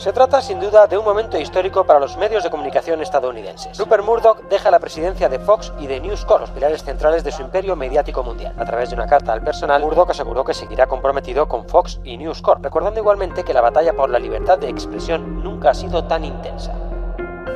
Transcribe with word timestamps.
Se 0.00 0.14
trata 0.14 0.40
sin 0.40 0.58
duda 0.58 0.86
de 0.86 0.96
un 0.96 1.04
momento 1.04 1.38
histórico 1.38 1.84
para 1.84 2.00
los 2.00 2.16
medios 2.16 2.42
de 2.42 2.48
comunicación 2.48 3.02
estadounidenses. 3.02 3.76
Rupert 3.76 4.02
Murdoch 4.02 4.48
deja 4.48 4.70
la 4.70 4.78
presidencia 4.78 5.28
de 5.28 5.38
Fox 5.38 5.74
y 5.78 5.86
de 5.88 6.00
News 6.00 6.24
Corp, 6.24 6.40
los 6.40 6.50
pilares 6.52 6.82
centrales 6.82 7.22
de 7.22 7.30
su 7.30 7.42
imperio 7.42 7.76
mediático 7.76 8.22
mundial. 8.22 8.54
A 8.58 8.64
través 8.64 8.88
de 8.88 8.94
una 8.94 9.06
carta 9.06 9.34
al 9.34 9.44
personal, 9.44 9.82
Murdoch 9.82 10.08
aseguró 10.08 10.42
que 10.42 10.54
seguirá 10.54 10.86
comprometido 10.86 11.46
con 11.48 11.68
Fox 11.68 12.00
y 12.02 12.16
News 12.16 12.40
Corp, 12.40 12.64
recordando 12.64 12.98
igualmente 12.98 13.44
que 13.44 13.52
la 13.52 13.60
batalla 13.60 13.92
por 13.92 14.08
la 14.08 14.18
libertad 14.18 14.58
de 14.58 14.70
expresión 14.70 15.44
nunca 15.44 15.72
ha 15.72 15.74
sido 15.74 16.02
tan 16.04 16.24
intensa. 16.24 16.72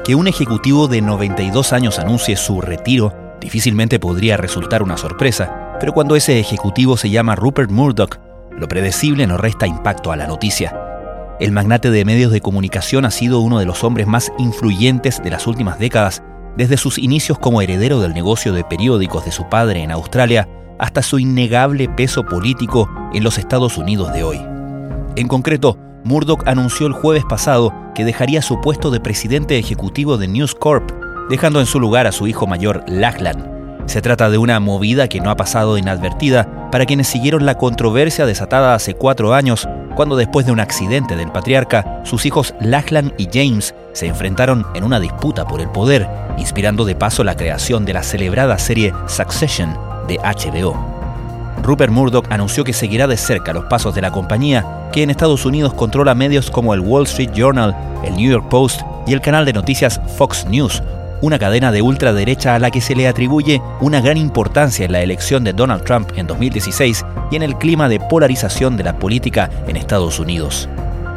Que 0.04 0.14
un 0.14 0.28
ejecutivo 0.28 0.86
de 0.86 1.00
92 1.00 1.72
años 1.72 1.98
anuncie 1.98 2.36
su 2.36 2.60
retiro 2.60 3.14
difícilmente 3.40 3.98
podría 3.98 4.36
resultar 4.36 4.82
una 4.82 4.98
sorpresa, 4.98 5.78
pero 5.80 5.94
cuando 5.94 6.14
ese 6.14 6.38
ejecutivo 6.40 6.98
se 6.98 7.08
llama 7.08 7.36
Rupert 7.36 7.70
Murdoch, 7.70 8.18
lo 8.50 8.68
predecible 8.68 9.26
no 9.26 9.38
resta 9.38 9.66
impacto 9.66 10.12
a 10.12 10.16
la 10.16 10.26
noticia. 10.26 10.93
El 11.40 11.50
magnate 11.50 11.90
de 11.90 12.04
medios 12.04 12.30
de 12.30 12.40
comunicación 12.40 13.04
ha 13.04 13.10
sido 13.10 13.40
uno 13.40 13.58
de 13.58 13.66
los 13.66 13.82
hombres 13.82 14.06
más 14.06 14.30
influyentes 14.38 15.20
de 15.20 15.30
las 15.30 15.48
últimas 15.48 15.80
décadas, 15.80 16.22
desde 16.56 16.76
sus 16.76 16.96
inicios 16.96 17.40
como 17.40 17.60
heredero 17.60 18.00
del 18.00 18.14
negocio 18.14 18.52
de 18.52 18.62
periódicos 18.62 19.24
de 19.24 19.32
su 19.32 19.48
padre 19.48 19.82
en 19.82 19.90
Australia 19.90 20.48
hasta 20.78 21.02
su 21.02 21.18
innegable 21.18 21.88
peso 21.88 22.24
político 22.24 22.88
en 23.12 23.24
los 23.24 23.38
Estados 23.38 23.78
Unidos 23.78 24.12
de 24.12 24.22
hoy. 24.22 24.40
En 25.16 25.26
concreto, 25.26 25.76
Murdoch 26.04 26.46
anunció 26.46 26.86
el 26.86 26.92
jueves 26.92 27.24
pasado 27.28 27.74
que 27.96 28.04
dejaría 28.04 28.40
su 28.40 28.60
puesto 28.60 28.92
de 28.92 29.00
presidente 29.00 29.58
ejecutivo 29.58 30.18
de 30.18 30.28
News 30.28 30.54
Corp, 30.54 30.88
dejando 31.30 31.58
en 31.58 31.66
su 31.66 31.80
lugar 31.80 32.06
a 32.06 32.12
su 32.12 32.28
hijo 32.28 32.46
mayor 32.46 32.84
Lachlan. 32.86 33.53
Se 33.86 34.00
trata 34.00 34.30
de 34.30 34.38
una 34.38 34.60
movida 34.60 35.08
que 35.08 35.20
no 35.20 35.30
ha 35.30 35.36
pasado 35.36 35.76
inadvertida 35.78 36.70
para 36.70 36.86
quienes 36.86 37.06
siguieron 37.06 37.46
la 37.46 37.56
controversia 37.56 38.26
desatada 38.26 38.74
hace 38.74 38.94
cuatro 38.94 39.34
años, 39.34 39.68
cuando 39.94 40.16
después 40.16 40.46
de 40.46 40.52
un 40.52 40.60
accidente 40.60 41.16
del 41.16 41.30
patriarca, 41.30 42.00
sus 42.04 42.26
hijos 42.26 42.54
Lachlan 42.60 43.12
y 43.18 43.28
James 43.32 43.74
se 43.92 44.06
enfrentaron 44.06 44.66
en 44.74 44.84
una 44.84 44.98
disputa 44.98 45.46
por 45.46 45.60
el 45.60 45.68
poder, 45.68 46.08
inspirando 46.38 46.84
de 46.84 46.96
paso 46.96 47.22
la 47.22 47.36
creación 47.36 47.84
de 47.84 47.92
la 47.92 48.02
celebrada 48.02 48.58
serie 48.58 48.92
Succession 49.06 49.76
de 50.08 50.18
HBO. 50.18 50.76
Rupert 51.62 51.92
Murdoch 51.92 52.26
anunció 52.30 52.64
que 52.64 52.72
seguirá 52.72 53.06
de 53.06 53.16
cerca 53.16 53.52
los 53.52 53.64
pasos 53.66 53.94
de 53.94 54.02
la 54.02 54.10
compañía, 54.10 54.88
que 54.92 55.02
en 55.02 55.10
Estados 55.10 55.46
Unidos 55.46 55.74
controla 55.74 56.14
medios 56.14 56.50
como 56.50 56.74
el 56.74 56.80
Wall 56.80 57.04
Street 57.04 57.30
Journal, 57.34 57.76
el 58.04 58.16
New 58.16 58.30
York 58.32 58.48
Post 58.48 58.82
y 59.06 59.12
el 59.12 59.20
canal 59.20 59.44
de 59.44 59.52
noticias 59.52 60.00
Fox 60.16 60.46
News, 60.46 60.82
una 61.20 61.38
cadena 61.38 61.72
de 61.72 61.82
ultraderecha 61.82 62.54
a 62.54 62.58
la 62.58 62.70
que 62.70 62.80
se 62.80 62.94
le 62.94 63.08
atribuye 63.08 63.62
una 63.80 64.00
gran 64.00 64.16
importancia 64.16 64.84
en 64.84 64.92
la 64.92 65.02
elección 65.02 65.44
de 65.44 65.52
Donald 65.52 65.84
Trump 65.84 66.10
en 66.16 66.26
2016 66.26 67.04
y 67.30 67.36
en 67.36 67.42
el 67.42 67.56
clima 67.56 67.88
de 67.88 68.00
polarización 68.00 68.76
de 68.76 68.84
la 68.84 68.98
política 68.98 69.50
en 69.66 69.76
Estados 69.76 70.18
Unidos. 70.18 70.68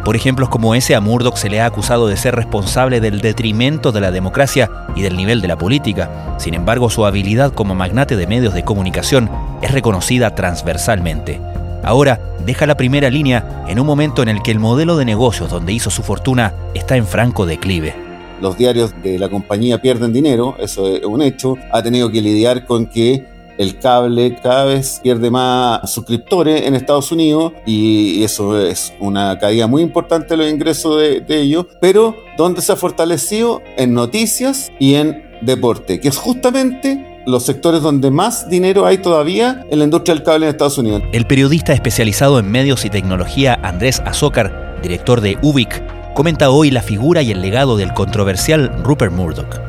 Por 0.06 0.16
ejemplos 0.16 0.48
como 0.48 0.74
ese, 0.74 0.96
a 0.96 1.02
Murdoch 1.02 1.36
se 1.36 1.50
le 1.50 1.60
ha 1.60 1.66
acusado 1.66 2.08
de 2.08 2.16
ser 2.16 2.34
responsable 2.34 3.02
del 3.02 3.20
detrimento 3.20 3.92
de 3.92 4.00
la 4.00 4.12
democracia 4.12 4.72
y 4.96 5.02
del 5.02 5.18
nivel 5.18 5.42
de 5.42 5.50
la 5.50 5.58
política. 5.58 6.10
Sin 6.38 6.54
embargo, 6.54 6.90
su 6.90 7.06
habilidad 7.06 7.52
como 7.52 7.76
magnate 7.76 8.16
de 8.16 8.26
medios 8.26 8.54
de 8.54 8.64
comunicación 8.64 9.30
es 9.62 9.72
reconocida 9.72 10.34
transversalmente. 10.34 11.42
Ahora 11.84 12.22
deja 12.46 12.66
la 12.66 12.78
primera 12.78 13.10
línea 13.10 13.66
en 13.68 13.80
un 13.82 13.86
momento 13.86 14.22
en 14.22 14.30
el 14.30 14.42
que 14.42 14.52
el 14.52 14.60
modelo 14.60 14.96
de 14.96 15.04
negocios 15.04 15.50
donde 15.50 15.74
hizo 15.74 15.90
su 15.90 16.04
fortuna 16.04 16.54
está 16.74 16.96
en 16.96 17.06
franco 17.06 17.46
declive 17.46 18.07
los 18.42 18.58
diarios 18.58 18.94
de 19.04 19.20
la 19.20 19.30
compañía 19.30 19.82
pierden 19.82 20.14
dinero, 20.14 20.56
eso 20.60 20.88
es 20.88 21.04
un 21.04 21.22
hecho, 21.22 21.56
ha 21.72 21.82
tenido 21.82 22.12
que 22.12 22.22
lidiar 22.22 22.66
con 22.66 22.86
que 22.86 23.26
el 23.58 23.80
cable 23.80 24.36
cada 24.42 24.66
vez 24.66 25.00
pierde 25.02 25.30
más 25.32 25.92
suscriptores 25.92 26.64
en 26.66 26.76
Estados 26.76 27.12
Unidos 27.12 27.54
y 27.66 28.24
eso 28.24 28.60
es 28.60 28.94
una 29.00 29.38
caída 29.40 29.68
muy 29.68 29.82
importante 29.82 30.30
de 30.30 30.38
los 30.38 30.50
ingresos 30.50 31.00
de, 31.00 31.24
ellos, 31.30 31.66
pero 31.82 32.16
¿dónde 32.38 32.62
se 32.62 32.72
ha 32.72 32.76
fortalecido? 32.76 33.62
En 33.78 33.94
noticias 33.94 34.72
y 34.80 34.96
en 34.96 35.24
deporte, 35.42 36.00
que 36.00 36.08
es 36.08 36.18
justamente 36.18 37.24
los 37.26 37.44
sectores 37.44 37.82
donde 37.82 38.10
más 38.10 38.50
dinero 38.50 38.86
hay 38.86 39.00
todavía 39.00 39.66
en 39.70 39.80
la 39.80 39.86
industria 39.86 40.16
del 40.16 40.24
cable 40.24 40.46
en 40.46 40.52
Estados 40.52 40.78
Unidos. 40.78 41.04
El 41.12 41.28
periodista 41.28 41.74
especializado 41.74 42.40
en 42.40 42.50
medios 42.50 42.86
y 42.86 42.90
tecnología 42.90 43.60
Andrés 43.64 44.02
Azócar, 44.06 44.80
director 44.82 45.20
de 45.22 45.38
UBIC, 45.42 45.97
comenta 46.18 46.50
hoy 46.50 46.72
la 46.72 46.82
figura 46.82 47.22
y 47.22 47.30
el 47.30 47.44
legado 47.44 47.78
del 47.78 47.94
controversial 47.94 48.84
Rupert 48.84 49.14
Murdoch. 49.14 49.62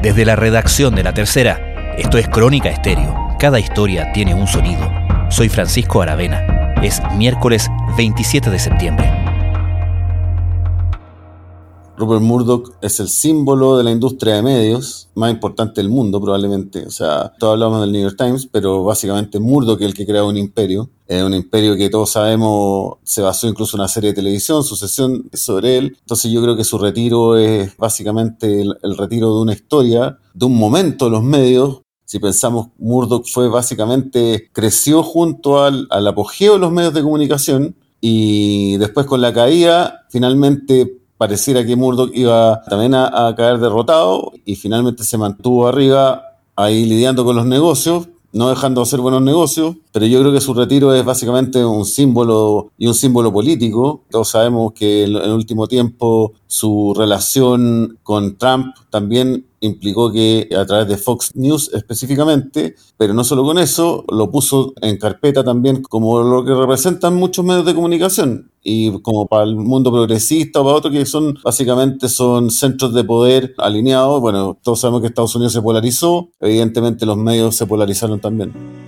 Desde 0.00 0.24
la 0.24 0.36
redacción 0.36 0.94
de 0.94 1.02
La 1.02 1.12
Tercera, 1.12 1.94
esto 1.98 2.16
es 2.16 2.28
Crónica 2.28 2.68
Estéreo. 2.68 3.34
Cada 3.40 3.58
historia 3.58 4.12
tiene 4.12 4.34
un 4.34 4.46
sonido. 4.46 4.88
Soy 5.30 5.48
Francisco 5.48 6.00
Aravena. 6.00 6.76
Es 6.80 7.02
miércoles 7.16 7.68
27 7.96 8.50
de 8.50 8.58
septiembre. 8.60 9.27
Rupert 11.98 12.22
Murdoch 12.22 12.74
es 12.80 13.00
el 13.00 13.08
símbolo 13.08 13.76
de 13.76 13.82
la 13.82 13.90
industria 13.90 14.36
de 14.36 14.42
medios 14.42 15.08
más 15.16 15.32
importante 15.32 15.80
del 15.80 15.90
mundo 15.90 16.20
probablemente. 16.20 16.86
O 16.86 16.90
sea, 16.92 17.32
todos 17.40 17.54
hablamos 17.54 17.80
del 17.80 17.90
New 17.90 18.02
York 18.02 18.16
Times, 18.16 18.46
pero 18.46 18.84
básicamente 18.84 19.40
Murdoch 19.40 19.80
es 19.80 19.88
el 19.88 19.94
que 19.94 20.06
crea 20.06 20.22
un 20.22 20.36
imperio. 20.36 20.88
Es 21.08 21.22
un 21.24 21.34
imperio 21.34 21.74
que 21.76 21.90
todos 21.90 22.10
sabemos 22.10 22.98
se 23.02 23.20
basó 23.20 23.48
incluso 23.48 23.76
en 23.76 23.80
una 23.80 23.88
serie 23.88 24.10
de 24.10 24.16
televisión, 24.16 24.62
sucesión 24.62 25.28
sobre 25.32 25.76
él. 25.76 25.96
Entonces 26.00 26.30
yo 26.30 26.40
creo 26.40 26.56
que 26.56 26.62
su 26.62 26.78
retiro 26.78 27.36
es 27.36 27.76
básicamente 27.76 28.62
el, 28.62 28.96
retiro 28.96 29.34
de 29.34 29.42
una 29.42 29.52
historia, 29.52 30.18
de 30.34 30.46
un 30.46 30.56
momento 30.56 31.06
de 31.06 31.10
los 31.10 31.24
medios, 31.24 31.80
si 32.04 32.20
pensamos, 32.20 32.68
Murdoch 32.78 33.26
fue 33.26 33.48
básicamente, 33.48 34.48
creció 34.52 35.02
junto 35.02 35.62
al, 35.62 35.88
al, 35.90 36.06
apogeo 36.06 36.54
de 36.54 36.58
los 36.58 36.72
medios 36.72 36.94
de 36.94 37.02
comunicación 37.02 37.76
y 38.00 38.78
después 38.78 39.04
con 39.04 39.20
la 39.20 39.34
caída, 39.34 40.06
finalmente 40.08 40.98
pareciera 41.18 41.66
que 41.66 41.76
Murdoch 41.76 42.10
iba 42.14 42.62
también 42.62 42.94
a, 42.94 43.34
caer 43.36 43.58
derrotado 43.58 44.32
y 44.44 44.56
finalmente 44.56 45.04
se 45.04 45.18
mantuvo 45.18 45.66
arriba 45.66 46.22
ahí 46.56 46.86
lidiando 46.86 47.24
con 47.24 47.36
los 47.36 47.44
negocios, 47.44 48.08
no 48.32 48.48
dejando 48.48 48.80
de 48.80 48.82
hacer 48.84 49.00
buenos 49.00 49.22
negocios, 49.22 49.76
pero 49.92 50.06
yo 50.06 50.20
creo 50.20 50.32
que 50.32 50.40
su 50.40 50.54
retiro 50.54 50.94
es 50.94 51.04
básicamente 51.04 51.64
un 51.64 51.84
símbolo 51.84 52.70
y 52.78 52.86
un 52.86 52.94
símbolo 52.94 53.32
político. 53.32 54.02
Todos 54.10 54.28
sabemos 54.28 54.72
que 54.72 55.04
en 55.04 55.16
el 55.16 55.32
último 55.32 55.66
tiempo 55.66 56.32
su 56.46 56.94
relación 56.96 57.98
con 58.02 58.36
Trump 58.36 58.74
también 58.90 59.47
implicó 59.60 60.12
que 60.12 60.48
a 60.56 60.64
través 60.66 60.88
de 60.88 60.96
Fox 60.96 61.34
News 61.34 61.70
específicamente, 61.74 62.74
pero 62.96 63.14
no 63.14 63.24
solo 63.24 63.44
con 63.44 63.58
eso, 63.58 64.04
lo 64.08 64.30
puso 64.30 64.72
en 64.80 64.98
carpeta 64.98 65.44
también 65.44 65.82
como 65.82 66.22
lo 66.22 66.44
que 66.44 66.54
representan 66.54 67.14
muchos 67.14 67.44
medios 67.44 67.66
de 67.66 67.74
comunicación 67.74 68.50
y 68.62 69.00
como 69.00 69.26
para 69.26 69.44
el 69.44 69.56
mundo 69.56 69.90
progresista 69.90 70.60
o 70.60 70.64
para 70.64 70.76
otros 70.76 70.92
que 70.92 71.06
son 71.06 71.38
básicamente 71.42 72.08
son 72.08 72.50
centros 72.50 72.94
de 72.94 73.04
poder 73.04 73.54
alineados. 73.58 74.20
Bueno, 74.20 74.58
todos 74.62 74.80
sabemos 74.80 75.00
que 75.00 75.08
Estados 75.08 75.34
Unidos 75.34 75.52
se 75.52 75.62
polarizó, 75.62 76.30
evidentemente 76.40 77.06
los 77.06 77.16
medios 77.16 77.56
se 77.56 77.66
polarizaron 77.66 78.20
también. 78.20 78.87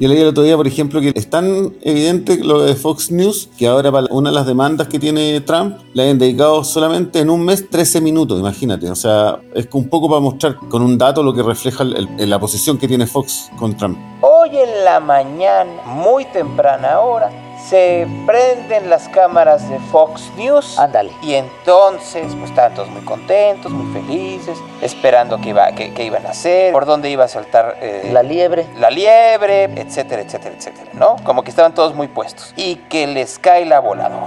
Yo 0.00 0.08
leí 0.08 0.20
el 0.20 0.26
otro 0.26 0.42
día, 0.42 0.56
por 0.56 0.66
ejemplo, 0.66 1.00
que 1.00 1.12
es 1.14 1.30
tan 1.30 1.72
evidente 1.82 2.42
lo 2.42 2.62
de 2.62 2.74
Fox 2.74 3.12
News 3.12 3.48
que 3.56 3.68
ahora 3.68 3.92
para 3.92 4.08
una 4.10 4.30
de 4.30 4.34
las 4.34 4.44
demandas 4.44 4.88
que 4.88 4.98
tiene 4.98 5.40
Trump 5.42 5.76
le 5.92 6.10
han 6.10 6.18
dedicado 6.18 6.64
solamente 6.64 7.20
en 7.20 7.30
un 7.30 7.44
mes 7.44 7.70
13 7.70 8.00
minutos, 8.00 8.40
imagínate. 8.40 8.90
O 8.90 8.96
sea, 8.96 9.38
es 9.54 9.68
un 9.72 9.88
poco 9.88 10.08
para 10.08 10.20
mostrar 10.20 10.56
con 10.56 10.82
un 10.82 10.98
dato 10.98 11.22
lo 11.22 11.32
que 11.32 11.44
refleja 11.44 11.84
la 11.84 12.40
posición 12.40 12.76
que 12.76 12.88
tiene 12.88 13.06
Fox 13.06 13.50
con 13.56 13.76
Trump. 13.76 13.96
Hoy 14.20 14.50
en 14.56 14.84
la 14.84 14.98
mañana, 14.98 15.70
muy 15.84 16.24
temprana 16.24 16.98
hora, 16.98 17.30
se 17.68 18.06
prenden 18.26 18.90
las 18.90 19.08
cámaras 19.08 19.68
de 19.68 19.78
Fox 19.78 20.30
News. 20.36 20.78
Ándale. 20.78 21.12
Y 21.22 21.34
entonces, 21.34 22.34
pues 22.34 22.50
estaban 22.50 22.74
todos 22.74 22.88
muy 22.90 23.02
contentos, 23.02 23.72
muy 23.72 23.92
felices, 23.92 24.58
esperando 24.82 25.40
qué 25.40 25.50
iba, 25.50 25.70
iban 25.70 26.26
a 26.26 26.30
hacer, 26.30 26.72
por 26.72 26.84
dónde 26.84 27.10
iba 27.10 27.24
a 27.24 27.28
saltar 27.28 27.78
eh, 27.80 28.10
la 28.12 28.22
liebre. 28.22 28.66
La 28.78 28.90
liebre, 28.90 29.64
etcétera, 29.64 30.22
etcétera, 30.22 30.54
etcétera, 30.56 30.90
¿no? 30.94 31.16
Como 31.24 31.42
que 31.42 31.50
estaban 31.50 31.74
todos 31.74 31.94
muy 31.94 32.08
puestos. 32.08 32.52
Y 32.56 32.76
que 32.76 33.06
les 33.06 33.38
cae 33.38 33.64
la 33.64 33.80
voladora. 33.80 34.23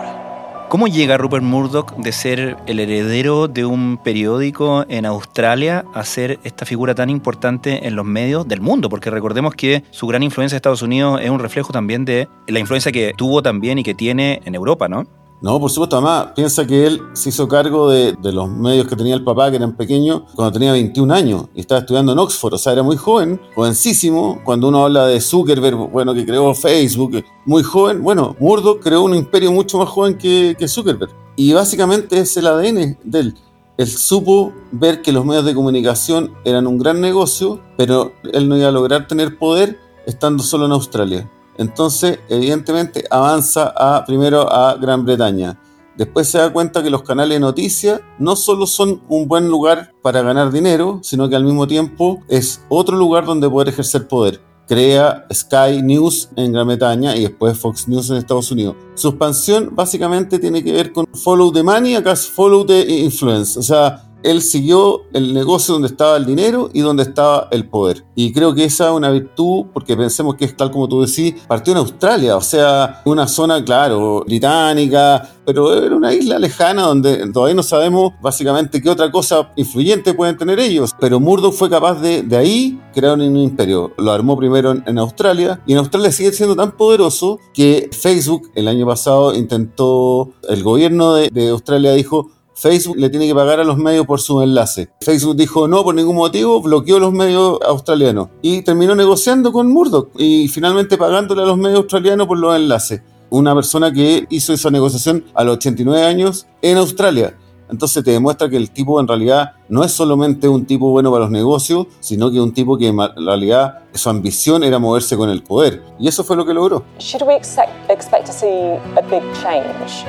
¿Cómo 0.69 0.87
llega 0.87 1.17
Rupert 1.17 1.45
Murdoch 1.45 1.95
de 1.95 2.11
ser 2.11 2.57
el 2.67 2.81
heredero 2.81 3.47
de 3.47 3.63
un 3.63 3.97
periódico 4.03 4.85
en 4.89 5.05
Australia 5.05 5.85
a 5.93 6.03
ser 6.03 6.39
esta 6.43 6.65
figura 6.65 6.93
tan 6.93 7.09
importante 7.09 7.87
en 7.87 7.95
los 7.95 8.05
medios 8.05 8.45
del 8.45 8.59
mundo? 8.59 8.89
Porque 8.89 9.09
recordemos 9.09 9.55
que 9.55 9.85
su 9.91 10.07
gran 10.07 10.23
influencia 10.23 10.55
en 10.55 10.57
Estados 10.57 10.81
Unidos 10.81 11.21
es 11.23 11.29
un 11.29 11.39
reflejo 11.39 11.71
también 11.71 12.03
de 12.03 12.27
la 12.47 12.59
influencia 12.59 12.91
que 12.91 13.13
tuvo 13.15 13.41
también 13.41 13.79
y 13.79 13.83
que 13.83 13.93
tiene 13.93 14.41
en 14.43 14.55
Europa, 14.55 14.89
¿no? 14.89 15.05
No, 15.39 15.59
por 15.59 15.69
supuesto, 15.69 15.97
además, 15.97 16.29
piensa 16.35 16.65
que 16.65 16.87
él 16.87 17.01
se 17.13 17.29
hizo 17.29 17.47
cargo 17.47 17.89
de, 17.89 18.15
los 18.23 18.49
medios 18.49 18.87
que 18.87 18.95
tenía 18.95 19.13
el 19.13 19.23
papá, 19.23 19.51
que 19.51 19.57
eran 19.57 19.75
pequeños, 19.75 20.23
cuando 20.33 20.51
tenía 20.51 20.71
21 20.71 21.13
años 21.13 21.45
y 21.53 21.61
estaba 21.61 21.81
estudiando 21.81 22.11
en 22.11 22.19
Oxford, 22.19 22.55
o 22.55 22.57
sea, 22.57 22.73
era 22.73 22.81
muy 22.81 22.97
joven, 22.97 23.39
jovencísimo. 23.53 24.41
Cuando 24.43 24.69
uno 24.69 24.83
habla 24.83 25.05
de 25.05 25.21
Zuckerberg, 25.21 25.75
bueno, 25.91 26.15
que 26.15 26.25
creó 26.25 26.55
Facebook, 26.55 27.23
muy 27.45 27.61
joven, 27.61 28.01
bueno, 28.01 28.35
Murdoch 28.39 28.81
creó 28.81 29.03
un 29.03 29.13
imperio 29.13 29.51
mucho 29.51 29.77
más 29.77 29.89
joven 29.89 30.17
que, 30.17 30.55
que 30.57 30.67
Zuckerberg. 30.67 31.11
Y 31.35 31.53
básicamente 31.53 32.19
es 32.19 32.35
el 32.37 32.47
ADN 32.47 32.97
de 33.03 33.19
él. 33.19 33.35
Él 33.77 33.87
supo 33.87 34.53
ver 34.71 35.03
que 35.03 35.11
los 35.11 35.23
medios 35.23 35.45
de 35.45 35.53
comunicación 35.53 36.33
eran 36.45 36.65
un 36.65 36.79
gran 36.79 36.99
negocio, 36.99 37.61
pero 37.77 38.11
él 38.33 38.49
no 38.49 38.57
iba 38.57 38.69
a 38.69 38.71
lograr 38.71 39.07
tener 39.07 39.37
poder 39.37 39.79
estando 40.07 40.41
solo 40.41 40.65
en 40.65 40.71
Australia. 40.71 41.29
Entonces, 41.57 42.19
evidentemente, 42.29 43.05
avanza 43.09 43.73
a, 43.75 44.05
primero 44.05 44.51
a 44.51 44.75
Gran 44.75 45.05
Bretaña. 45.05 45.59
Después 45.97 46.29
se 46.29 46.37
da 46.37 46.53
cuenta 46.53 46.83
que 46.83 46.91
los 46.91 47.01
canales 47.01 47.35
de 47.35 47.39
noticias 47.39 48.01
no 48.19 48.35
solo 48.35 48.67
son 48.67 49.01
un 49.09 49.27
buen 49.27 49.47
lugar 49.49 49.93
para 50.03 50.21
ganar 50.21 50.51
dinero, 50.51 50.99
sino 51.01 51.27
que 51.27 51.35
al 51.35 51.43
mismo 51.43 51.65
tiempo 51.67 52.21
es 52.29 52.61
otro 52.69 52.95
lugar 52.95 53.25
donde 53.25 53.49
poder 53.49 53.69
ejercer 53.69 54.07
poder. 54.07 54.39
Crea 54.67 55.25
Sky 55.33 55.81
News 55.81 56.29
en 56.35 56.51
Gran 56.51 56.67
Bretaña 56.67 57.15
y 57.15 57.21
después 57.21 57.57
Fox 57.57 57.87
News 57.87 58.09
en 58.11 58.17
Estados 58.17 58.51
Unidos. 58.51 58.75
Su 58.95 59.09
expansión 59.09 59.69
básicamente 59.73 60.37
tiene 60.37 60.63
que 60.63 60.73
ver 60.73 60.91
con 60.91 61.07
follow 61.13 61.51
the 61.51 61.63
money, 61.63 61.95
acá 61.95 62.15
follow 62.15 62.65
the 62.65 62.85
influence. 62.99 63.57
O 63.57 63.63
sea, 63.63 64.06
él 64.23 64.41
siguió 64.41 65.01
el 65.13 65.33
negocio 65.33 65.73
donde 65.73 65.87
estaba 65.87 66.17
el 66.17 66.25
dinero 66.25 66.69
y 66.73 66.81
donde 66.81 67.03
estaba 67.03 67.47
el 67.51 67.67
poder. 67.67 68.03
Y 68.15 68.33
creo 68.33 68.53
que 68.53 68.63
esa 68.65 68.89
es 68.89 68.91
una 68.91 69.09
virtud, 69.09 69.65
porque 69.73 69.95
pensemos 69.95 70.35
que 70.35 70.45
es 70.45 70.55
tal 70.55 70.71
como 70.71 70.87
tú 70.87 71.01
decís, 71.01 71.35
partió 71.47 71.73
en 71.73 71.79
Australia, 71.79 72.35
o 72.35 72.41
sea, 72.41 73.01
una 73.05 73.27
zona, 73.27 73.63
claro, 73.63 74.23
británica, 74.25 75.29
pero 75.45 75.73
era 75.73 75.95
una 75.95 76.13
isla 76.13 76.37
lejana 76.39 76.83
donde 76.83 77.31
todavía 77.31 77.55
no 77.55 77.63
sabemos 77.63 78.13
básicamente 78.21 78.81
qué 78.81 78.89
otra 78.89 79.09
cosa 79.09 79.51
influyente 79.55 80.13
pueden 80.13 80.37
tener 80.37 80.59
ellos. 80.59 80.93
Pero 80.99 81.19
Murdoch 81.19 81.53
fue 81.53 81.69
capaz 81.69 82.01
de, 82.01 82.21
de 82.21 82.35
ahí 82.35 82.81
crear 82.93 83.13
un 83.13 83.37
imperio. 83.37 83.93
Lo 83.97 84.11
armó 84.11 84.37
primero 84.37 84.71
en, 84.71 84.97
Australia 84.97 85.61
y 85.65 85.73
en 85.73 85.77
Australia 85.77 86.11
sigue 86.11 86.31
siendo 86.33 86.55
tan 86.55 86.71
poderoso 86.75 87.39
que 87.53 87.89
Facebook 87.93 88.51
el 88.55 88.67
año 88.67 88.85
pasado 88.85 89.33
intentó, 89.35 90.33
el 90.49 90.63
gobierno 90.63 91.13
de, 91.13 91.29
de 91.29 91.49
Australia 91.49 91.93
dijo, 91.93 92.31
Facebook 92.57 92.97
le 92.97 93.11
tiene 93.11 93.27
que 93.27 93.35
pagar 93.35 93.59
a 93.59 93.63
los 93.63 93.77
medios 93.77 94.07
por 94.07 94.19
su 94.19 94.41
enlace. 94.41 94.89
Facebook 94.99 95.35
dijo 95.35 95.67
no 95.67 95.83
por 95.83 95.93
ningún 95.93 96.15
motivo, 96.15 96.59
bloqueó 96.59 96.97
los 96.97 97.13
medios 97.13 97.59
australianos 97.63 98.29
y 98.41 98.63
terminó 98.63 98.95
negociando 98.95 99.51
con 99.51 99.71
Murdoch 99.71 100.09
y 100.17 100.47
finalmente 100.47 100.97
pagándole 100.97 101.43
a 101.43 101.45
los 101.45 101.57
medios 101.57 101.81
australianos 101.81 102.25
por 102.25 102.39
los 102.39 102.55
enlaces. 102.55 103.03
Una 103.29 103.53
persona 103.53 103.93
que 103.93 104.25
hizo 104.31 104.53
esa 104.53 104.71
negociación 104.71 105.23
a 105.35 105.43
los 105.43 105.57
89 105.57 106.03
años 106.03 106.47
en 106.63 106.77
Australia. 106.77 107.37
Entonces 107.69 108.03
te 108.03 108.09
demuestra 108.09 108.49
que 108.49 108.57
el 108.57 108.71
tipo 108.71 108.99
en 108.99 109.07
realidad 109.07 109.51
no 109.69 109.83
es 109.83 109.91
solamente 109.91 110.47
un 110.47 110.65
tipo 110.65 110.89
bueno 110.89 111.11
para 111.11 111.25
los 111.25 111.31
negocios, 111.31 111.85
sino 111.99 112.31
que 112.31 112.41
un 112.41 112.53
tipo 112.53 112.75
que 112.75 112.87
en 112.87 112.97
realidad 113.17 113.83
su 113.93 114.09
ambición 114.09 114.63
era 114.63 114.79
moverse 114.79 115.15
con 115.15 115.29
el 115.29 115.43
poder. 115.43 115.83
Y 115.99 116.07
eso 116.07 116.23
fue 116.23 116.35
lo 116.35 116.43
que 116.43 116.55
logró. 116.55 116.83
Should 116.97 117.27
we 117.27 117.35
expect 117.35 118.25
to 118.25 118.33
see 118.33 118.79
a 118.95 119.01
big 119.11 119.21
change 119.43 120.05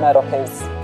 Murdoch 0.00 0.26
is 0.32 0.75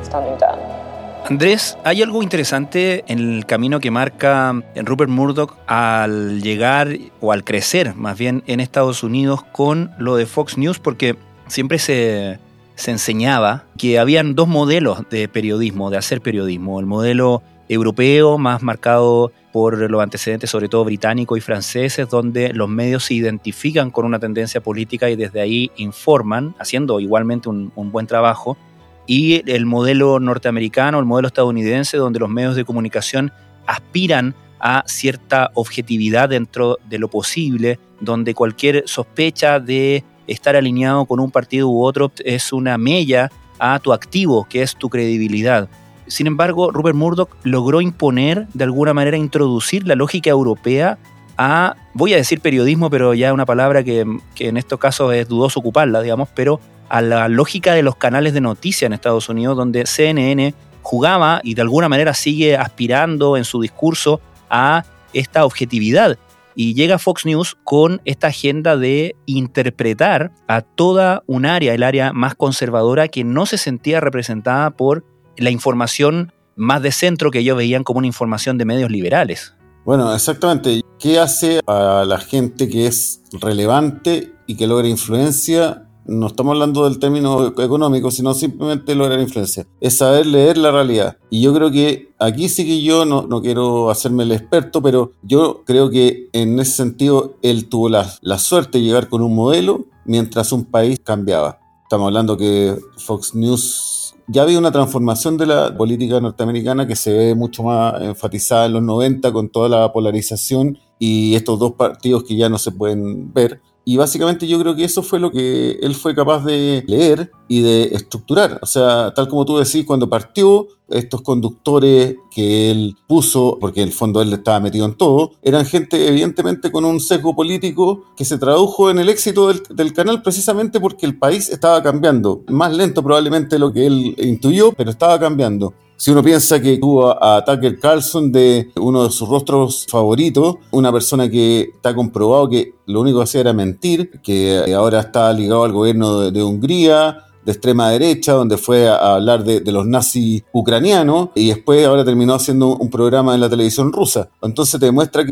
Andrés, 1.28 1.78
hay 1.84 2.02
algo 2.02 2.22
interesante 2.22 3.04
en 3.06 3.18
el 3.18 3.46
camino 3.46 3.80
que 3.80 3.90
marca 3.90 4.54
Rupert 4.74 5.10
Murdoch 5.10 5.56
al 5.66 6.42
llegar 6.42 6.96
o 7.20 7.32
al 7.32 7.44
crecer 7.44 7.94
más 7.94 8.18
bien 8.18 8.42
en 8.46 8.60
Estados 8.60 9.02
Unidos 9.02 9.42
con 9.52 9.92
lo 9.98 10.16
de 10.16 10.26
Fox 10.26 10.58
News 10.58 10.80
porque 10.80 11.16
siempre 11.46 11.78
se, 11.78 12.38
se 12.74 12.90
enseñaba 12.90 13.64
que 13.78 13.98
habían 13.98 14.34
dos 14.34 14.48
modelos 14.48 15.08
de 15.10 15.28
periodismo, 15.28 15.90
de 15.90 15.96
hacer 15.96 16.20
periodismo. 16.20 16.80
El 16.80 16.86
modelo 16.86 17.42
europeo, 17.68 18.36
más 18.36 18.62
marcado 18.62 19.32
por 19.52 19.78
los 19.78 20.02
antecedentes 20.02 20.50
sobre 20.50 20.68
todo 20.68 20.84
británicos 20.84 21.38
y 21.38 21.40
franceses, 21.40 22.08
donde 22.08 22.52
los 22.52 22.68
medios 22.68 23.04
se 23.04 23.14
identifican 23.14 23.90
con 23.90 24.04
una 24.04 24.18
tendencia 24.18 24.60
política 24.60 25.08
y 25.08 25.16
desde 25.16 25.40
ahí 25.40 25.70
informan, 25.76 26.54
haciendo 26.58 27.00
igualmente 27.00 27.48
un 27.48 27.92
buen 27.92 28.06
trabajo 28.06 28.58
y 29.06 29.48
el 29.50 29.66
modelo 29.66 30.20
norteamericano, 30.20 30.98
el 30.98 31.04
modelo 31.04 31.28
estadounidense, 31.28 31.96
donde 31.96 32.20
los 32.20 32.30
medios 32.30 32.56
de 32.56 32.64
comunicación 32.64 33.32
aspiran 33.66 34.34
a 34.60 34.84
cierta 34.86 35.50
objetividad 35.54 36.28
dentro 36.28 36.78
de 36.88 36.98
lo 36.98 37.08
posible, 37.08 37.80
donde 38.00 38.34
cualquier 38.34 38.84
sospecha 38.86 39.58
de 39.58 40.04
estar 40.28 40.54
alineado 40.54 41.04
con 41.04 41.18
un 41.18 41.30
partido 41.30 41.68
u 41.68 41.82
otro 41.82 42.12
es 42.24 42.52
una 42.52 42.78
mella 42.78 43.30
a 43.58 43.78
tu 43.80 43.92
activo, 43.92 44.46
que 44.48 44.62
es 44.62 44.76
tu 44.76 44.88
credibilidad. 44.88 45.68
Sin 46.06 46.26
embargo, 46.26 46.70
Rupert 46.70 46.96
Murdoch 46.96 47.30
logró 47.42 47.80
imponer, 47.80 48.46
de 48.54 48.64
alguna 48.64 48.94
manera, 48.94 49.16
introducir 49.16 49.86
la 49.86 49.94
lógica 49.94 50.30
europea 50.30 50.98
a, 51.38 51.76
voy 51.94 52.12
a 52.12 52.16
decir 52.16 52.40
periodismo, 52.40 52.90
pero 52.90 53.14
ya 53.14 53.32
una 53.32 53.46
palabra 53.46 53.82
que, 53.82 54.04
que 54.34 54.48
en 54.48 54.56
estos 54.56 54.78
casos 54.78 55.14
es 55.14 55.28
dudoso 55.28 55.60
ocuparla, 55.60 56.02
digamos, 56.02 56.28
pero 56.34 56.60
a 56.92 57.00
la 57.00 57.26
lógica 57.28 57.72
de 57.72 57.82
los 57.82 57.96
canales 57.96 58.34
de 58.34 58.42
noticias 58.42 58.86
en 58.86 58.92
Estados 58.92 59.30
Unidos, 59.30 59.56
donde 59.56 59.86
CNN 59.86 60.54
jugaba 60.82 61.40
y 61.42 61.54
de 61.54 61.62
alguna 61.62 61.88
manera 61.88 62.12
sigue 62.12 62.54
aspirando 62.54 63.38
en 63.38 63.46
su 63.46 63.62
discurso 63.62 64.20
a 64.50 64.84
esta 65.14 65.46
objetividad. 65.46 66.18
Y 66.54 66.74
llega 66.74 66.98
Fox 66.98 67.24
News 67.24 67.56
con 67.64 68.02
esta 68.04 68.26
agenda 68.26 68.76
de 68.76 69.16
interpretar 69.24 70.32
a 70.48 70.60
toda 70.60 71.22
un 71.26 71.46
área, 71.46 71.72
el 71.72 71.82
área 71.82 72.12
más 72.12 72.34
conservadora, 72.34 73.08
que 73.08 73.24
no 73.24 73.46
se 73.46 73.56
sentía 73.56 73.98
representada 74.00 74.68
por 74.72 75.02
la 75.38 75.48
información 75.48 76.34
más 76.56 76.82
de 76.82 76.92
centro 76.92 77.30
que 77.30 77.38
ellos 77.38 77.56
veían 77.56 77.84
como 77.84 78.00
una 78.00 78.06
información 78.06 78.58
de 78.58 78.66
medios 78.66 78.90
liberales. 78.90 79.54
Bueno, 79.86 80.14
exactamente. 80.14 80.82
¿Qué 80.98 81.18
hace 81.18 81.60
a 81.66 82.04
la 82.06 82.18
gente 82.18 82.68
que 82.68 82.86
es 82.86 83.22
relevante 83.32 84.34
y 84.46 84.56
que 84.56 84.66
logra 84.66 84.88
influencia 84.88 85.88
no 86.06 86.26
estamos 86.26 86.52
hablando 86.52 86.84
del 86.84 86.98
término 86.98 87.48
económico, 87.48 88.10
sino 88.10 88.34
simplemente 88.34 88.94
lograr 88.94 89.20
influencia. 89.20 89.66
Es 89.80 89.98
saber 89.98 90.26
leer 90.26 90.58
la 90.58 90.70
realidad. 90.70 91.16
Y 91.30 91.40
yo 91.42 91.52
creo 91.54 91.70
que 91.70 92.12
aquí 92.18 92.48
sí 92.48 92.64
que 92.64 92.82
yo 92.82 93.04
no, 93.04 93.22
no 93.22 93.42
quiero 93.42 93.90
hacerme 93.90 94.24
el 94.24 94.32
experto, 94.32 94.82
pero 94.82 95.12
yo 95.22 95.62
creo 95.64 95.90
que 95.90 96.28
en 96.32 96.58
ese 96.58 96.72
sentido 96.72 97.36
él 97.42 97.68
tuvo 97.68 97.88
la, 97.88 98.12
la 98.20 98.38
suerte 98.38 98.78
de 98.78 98.84
llegar 98.84 99.08
con 99.08 99.22
un 99.22 99.34
modelo 99.34 99.86
mientras 100.04 100.52
un 100.52 100.64
país 100.64 101.00
cambiaba. 101.02 101.58
Estamos 101.84 102.06
hablando 102.06 102.36
que 102.36 102.76
Fox 102.96 103.34
News 103.34 104.14
ya 104.26 104.42
había 104.42 104.58
una 104.58 104.72
transformación 104.72 105.36
de 105.36 105.46
la 105.46 105.76
política 105.76 106.20
norteamericana 106.20 106.86
que 106.86 106.96
se 106.96 107.12
ve 107.12 107.34
mucho 107.34 107.64
más 107.64 108.00
enfatizada 108.00 108.66
en 108.66 108.72
los 108.72 108.82
90 108.82 109.32
con 109.32 109.48
toda 109.50 109.68
la 109.68 109.92
polarización 109.92 110.78
y 110.98 111.34
estos 111.34 111.58
dos 111.58 111.72
partidos 111.72 112.24
que 112.24 112.36
ya 112.36 112.48
no 112.48 112.58
se 112.58 112.70
pueden 112.70 113.32
ver 113.32 113.60
y 113.84 113.96
básicamente 113.96 114.46
yo 114.46 114.58
creo 114.60 114.76
que 114.76 114.84
eso 114.84 115.02
fue 115.02 115.18
lo 115.18 115.30
que 115.30 115.72
él 115.82 115.94
fue 115.94 116.14
capaz 116.14 116.44
de 116.44 116.84
leer 116.86 117.32
y 117.48 117.62
de 117.62 117.84
estructurar. 117.94 118.58
O 118.62 118.66
sea, 118.66 119.12
tal 119.14 119.28
como 119.28 119.44
tú 119.44 119.58
decís, 119.58 119.84
cuando 119.84 120.08
partió, 120.08 120.68
estos 120.88 121.22
conductores 121.22 122.16
que 122.30 122.70
él 122.70 122.96
puso, 123.06 123.58
porque 123.60 123.80
en 123.80 123.88
el 123.88 123.94
fondo 123.94 124.20
él 124.20 124.32
estaba 124.32 124.60
metido 124.60 124.84
en 124.84 124.94
todo, 124.94 125.32
eran 125.42 125.64
gente 125.64 126.06
evidentemente 126.06 126.70
con 126.70 126.84
un 126.84 127.00
sesgo 127.00 127.34
político 127.34 128.04
que 128.16 128.24
se 128.24 128.38
tradujo 128.38 128.90
en 128.90 128.98
el 128.98 129.08
éxito 129.08 129.48
del, 129.48 129.62
del 129.70 129.92
canal 129.92 130.22
precisamente 130.22 130.80
porque 130.80 131.06
el 131.06 131.18
país 131.18 131.48
estaba 131.48 131.82
cambiando. 131.82 132.42
Más 132.48 132.76
lento 132.76 133.02
probablemente 133.02 133.58
lo 133.58 133.72
que 133.72 133.86
él 133.86 134.14
intuyó, 134.18 134.72
pero 134.72 134.90
estaba 134.90 135.18
cambiando. 135.18 135.74
Si 136.02 136.10
uno 136.10 136.20
piensa 136.20 136.60
que 136.60 136.78
tuvo 136.78 137.16
a 137.24 137.44
Tucker 137.44 137.78
Carlson 137.78 138.32
de 138.32 138.72
uno 138.74 139.04
de 139.04 139.10
sus 139.10 139.28
rostros 139.28 139.86
favoritos, 139.88 140.56
una 140.72 140.90
persona 140.90 141.30
que 141.30 141.70
está 141.76 141.94
comprobado 141.94 142.48
que 142.48 142.74
lo 142.86 143.02
único 143.02 143.18
que 143.18 143.22
hacía 143.22 143.42
era 143.42 143.52
mentir, 143.52 144.10
que 144.20 144.74
ahora 144.74 144.98
está 144.98 145.32
ligado 145.32 145.62
al 145.62 145.70
gobierno 145.70 146.32
de, 146.32 146.42
Hungría, 146.42 147.18
de 147.44 147.52
extrema 147.52 147.90
derecha, 147.90 148.32
donde 148.32 148.58
fue 148.58 148.88
a 148.88 149.14
hablar 149.14 149.44
de, 149.44 149.62
los 149.70 149.86
nazis 149.86 150.42
ucranianos 150.52 151.28
y 151.36 151.50
después 151.50 151.86
ahora 151.86 152.04
terminó 152.04 152.34
haciendo 152.34 152.76
un 152.76 152.90
programa 152.90 153.36
en 153.36 153.40
la 153.40 153.48
televisión 153.48 153.92
rusa. 153.92 154.28
Entonces 154.42 154.80
te 154.80 154.86
demuestra 154.86 155.24
que 155.24 155.30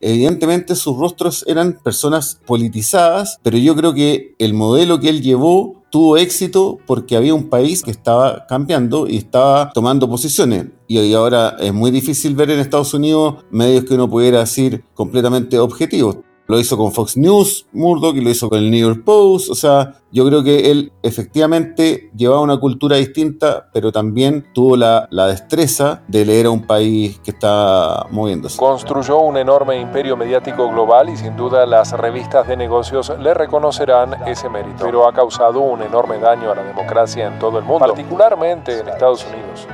evidentemente 0.00 0.76
sus 0.76 0.96
rostros 0.96 1.44
eran 1.46 1.78
personas 1.84 2.40
politizadas, 2.46 3.38
pero 3.42 3.58
yo 3.58 3.76
creo 3.76 3.92
que 3.92 4.34
el 4.38 4.54
modelo 4.54 4.98
que 4.98 5.10
él 5.10 5.20
llevó 5.20 5.79
tuvo 5.90 6.16
éxito 6.16 6.78
porque 6.86 7.16
había 7.16 7.34
un 7.34 7.48
país 7.48 7.82
que 7.82 7.90
estaba 7.90 8.46
cambiando 8.46 9.06
y 9.08 9.16
estaba 9.16 9.72
tomando 9.72 10.08
posiciones. 10.08 10.66
Y 10.88 11.12
ahora 11.12 11.56
es 11.60 11.72
muy 11.74 11.90
difícil 11.90 12.34
ver 12.34 12.50
en 12.50 12.60
Estados 12.60 12.94
Unidos 12.94 13.44
medios 13.50 13.84
que 13.84 13.94
uno 13.94 14.08
pudiera 14.08 14.40
decir 14.40 14.84
completamente 14.94 15.58
objetivos. 15.58 16.16
Lo 16.50 16.58
hizo 16.58 16.76
con 16.76 16.90
Fox 16.90 17.16
News, 17.16 17.66
Murdoch, 17.72 18.16
y 18.16 18.20
lo 18.20 18.28
hizo 18.28 18.48
con 18.48 18.58
el 18.58 18.72
New 18.72 18.80
York 18.80 19.04
Post. 19.04 19.50
O 19.50 19.54
sea, 19.54 19.94
yo 20.10 20.26
creo 20.26 20.42
que 20.42 20.72
él 20.72 20.92
efectivamente 21.00 22.10
llevaba 22.16 22.40
una 22.40 22.58
cultura 22.58 22.96
distinta, 22.96 23.68
pero 23.72 23.92
también 23.92 24.44
tuvo 24.52 24.76
la, 24.76 25.06
la 25.12 25.28
destreza 25.28 26.02
de 26.08 26.24
leer 26.24 26.46
a 26.46 26.50
un 26.50 26.66
país 26.66 27.20
que 27.20 27.30
está 27.30 28.04
moviéndose. 28.10 28.56
Construyó 28.56 29.20
un 29.20 29.36
enorme 29.36 29.80
imperio 29.80 30.16
mediático 30.16 30.68
global 30.68 31.08
y 31.08 31.16
sin 31.16 31.36
duda 31.36 31.64
las 31.66 31.92
revistas 31.92 32.48
de 32.48 32.56
negocios 32.56 33.12
le 33.20 33.32
reconocerán 33.32 34.16
ese 34.26 34.48
mérito. 34.48 34.84
Pero 34.84 35.06
ha 35.06 35.12
causado 35.12 35.60
un 35.60 35.82
enorme 35.82 36.18
daño 36.18 36.50
a 36.50 36.56
la 36.56 36.64
democracia 36.64 37.28
en 37.28 37.38
todo 37.38 37.60
el 37.60 37.64
mundo, 37.64 37.86
particularmente 37.86 38.80
en 38.80 38.88
Estados 38.88 39.24
Unidos. 39.24 39.68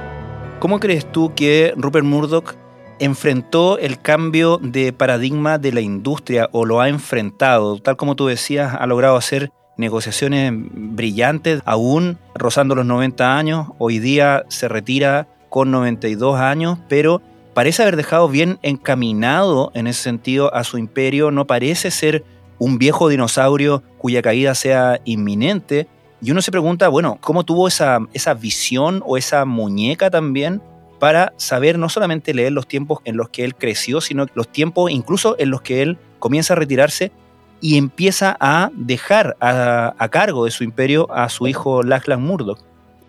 ¿Cómo 0.58 0.78
crees 0.78 1.10
tú 1.10 1.32
que 1.34 1.72
Rupert 1.74 2.04
Murdoch 2.04 2.54
enfrentó 2.98 3.78
el 3.78 4.00
cambio 4.00 4.58
de 4.62 4.92
paradigma 4.92 5.58
de 5.58 5.72
la 5.72 5.80
industria 5.80 6.48
o 6.52 6.64
lo 6.64 6.80
ha 6.80 6.88
enfrentado. 6.88 7.78
Tal 7.78 7.96
como 7.96 8.16
tú 8.16 8.26
decías, 8.26 8.74
ha 8.78 8.86
logrado 8.86 9.16
hacer 9.16 9.50
negociaciones 9.76 10.52
brillantes, 10.54 11.60
aún 11.64 12.18
rozando 12.34 12.74
los 12.74 12.86
90 12.86 13.36
años. 13.36 13.68
Hoy 13.78 13.98
día 13.98 14.44
se 14.48 14.68
retira 14.68 15.28
con 15.48 15.70
92 15.70 16.38
años, 16.38 16.78
pero 16.88 17.20
parece 17.54 17.82
haber 17.82 17.96
dejado 17.96 18.28
bien 18.28 18.58
encaminado 18.62 19.70
en 19.74 19.86
ese 19.86 20.02
sentido 20.02 20.54
a 20.54 20.64
su 20.64 20.78
imperio. 20.78 21.30
No 21.30 21.46
parece 21.46 21.90
ser 21.90 22.24
un 22.58 22.78
viejo 22.78 23.08
dinosaurio 23.08 23.82
cuya 23.98 24.22
caída 24.22 24.54
sea 24.54 25.00
inminente. 25.04 25.88
Y 26.22 26.30
uno 26.30 26.40
se 26.40 26.50
pregunta, 26.50 26.88
bueno, 26.88 27.18
¿cómo 27.20 27.44
tuvo 27.44 27.68
esa, 27.68 27.98
esa 28.14 28.32
visión 28.32 29.02
o 29.04 29.18
esa 29.18 29.44
muñeca 29.44 30.08
también 30.10 30.62
para 30.98 31.32
saber 31.36 31.78
no 31.78 31.88
solamente 31.88 32.34
leer 32.34 32.52
los 32.52 32.66
tiempos 32.66 33.00
en 33.04 33.16
los 33.16 33.28
que 33.28 33.44
él 33.44 33.54
creció, 33.54 34.00
sino 34.00 34.26
los 34.34 34.48
tiempos 34.48 34.90
incluso 34.90 35.36
en 35.38 35.50
los 35.50 35.62
que 35.62 35.82
él 35.82 35.98
comienza 36.18 36.54
a 36.54 36.56
retirarse 36.56 37.12
y 37.60 37.76
empieza 37.76 38.36
a 38.40 38.70
dejar 38.74 39.36
a, 39.40 40.08
cargo 40.10 40.44
de 40.44 40.50
su 40.50 40.64
imperio 40.64 41.10
a 41.12 41.28
su 41.28 41.46
hijo 41.46 41.82
Lachlan 41.82 42.22
Murdoch. 42.22 42.58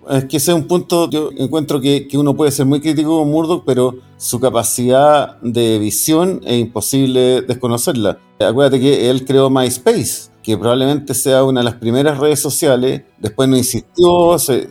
Es 0.10 0.26
que 0.26 0.38
ese 0.38 0.52
es 0.52 0.58
un 0.58 0.68
punto, 0.68 1.10
yo 1.10 1.32
encuentro 1.38 1.82
que, 1.82 2.08
que, 2.08 2.18
uno 2.18 2.34
puede 2.34 2.52
ser 2.52 2.66
muy 2.66 2.80
crítico 2.80 3.20
con 3.20 3.30
Murdoch, 3.30 3.64
pero 3.66 3.96
su 4.16 4.40
capacidad 4.40 5.38
de 5.42 5.80
visión 5.80 6.40
es 6.46 6.60
imposible 6.62 7.42
desconocerla. 7.42 8.18
Acuérdate 8.40 8.80
que 8.80 9.10
él 9.10 9.26
creó 9.26 9.50
MySpace, 9.50 10.30
que 10.48 10.58
probablemente 10.58 11.14
sea 11.14 11.44
una 11.44 11.60
de 11.60 11.66
las 11.66 11.74
primeras 11.74 12.20
redes 12.20 12.40
sociales, 12.40 13.02
después 13.18 13.50
no 13.50 13.58
insistió, 13.58 14.40
se, 14.40 14.70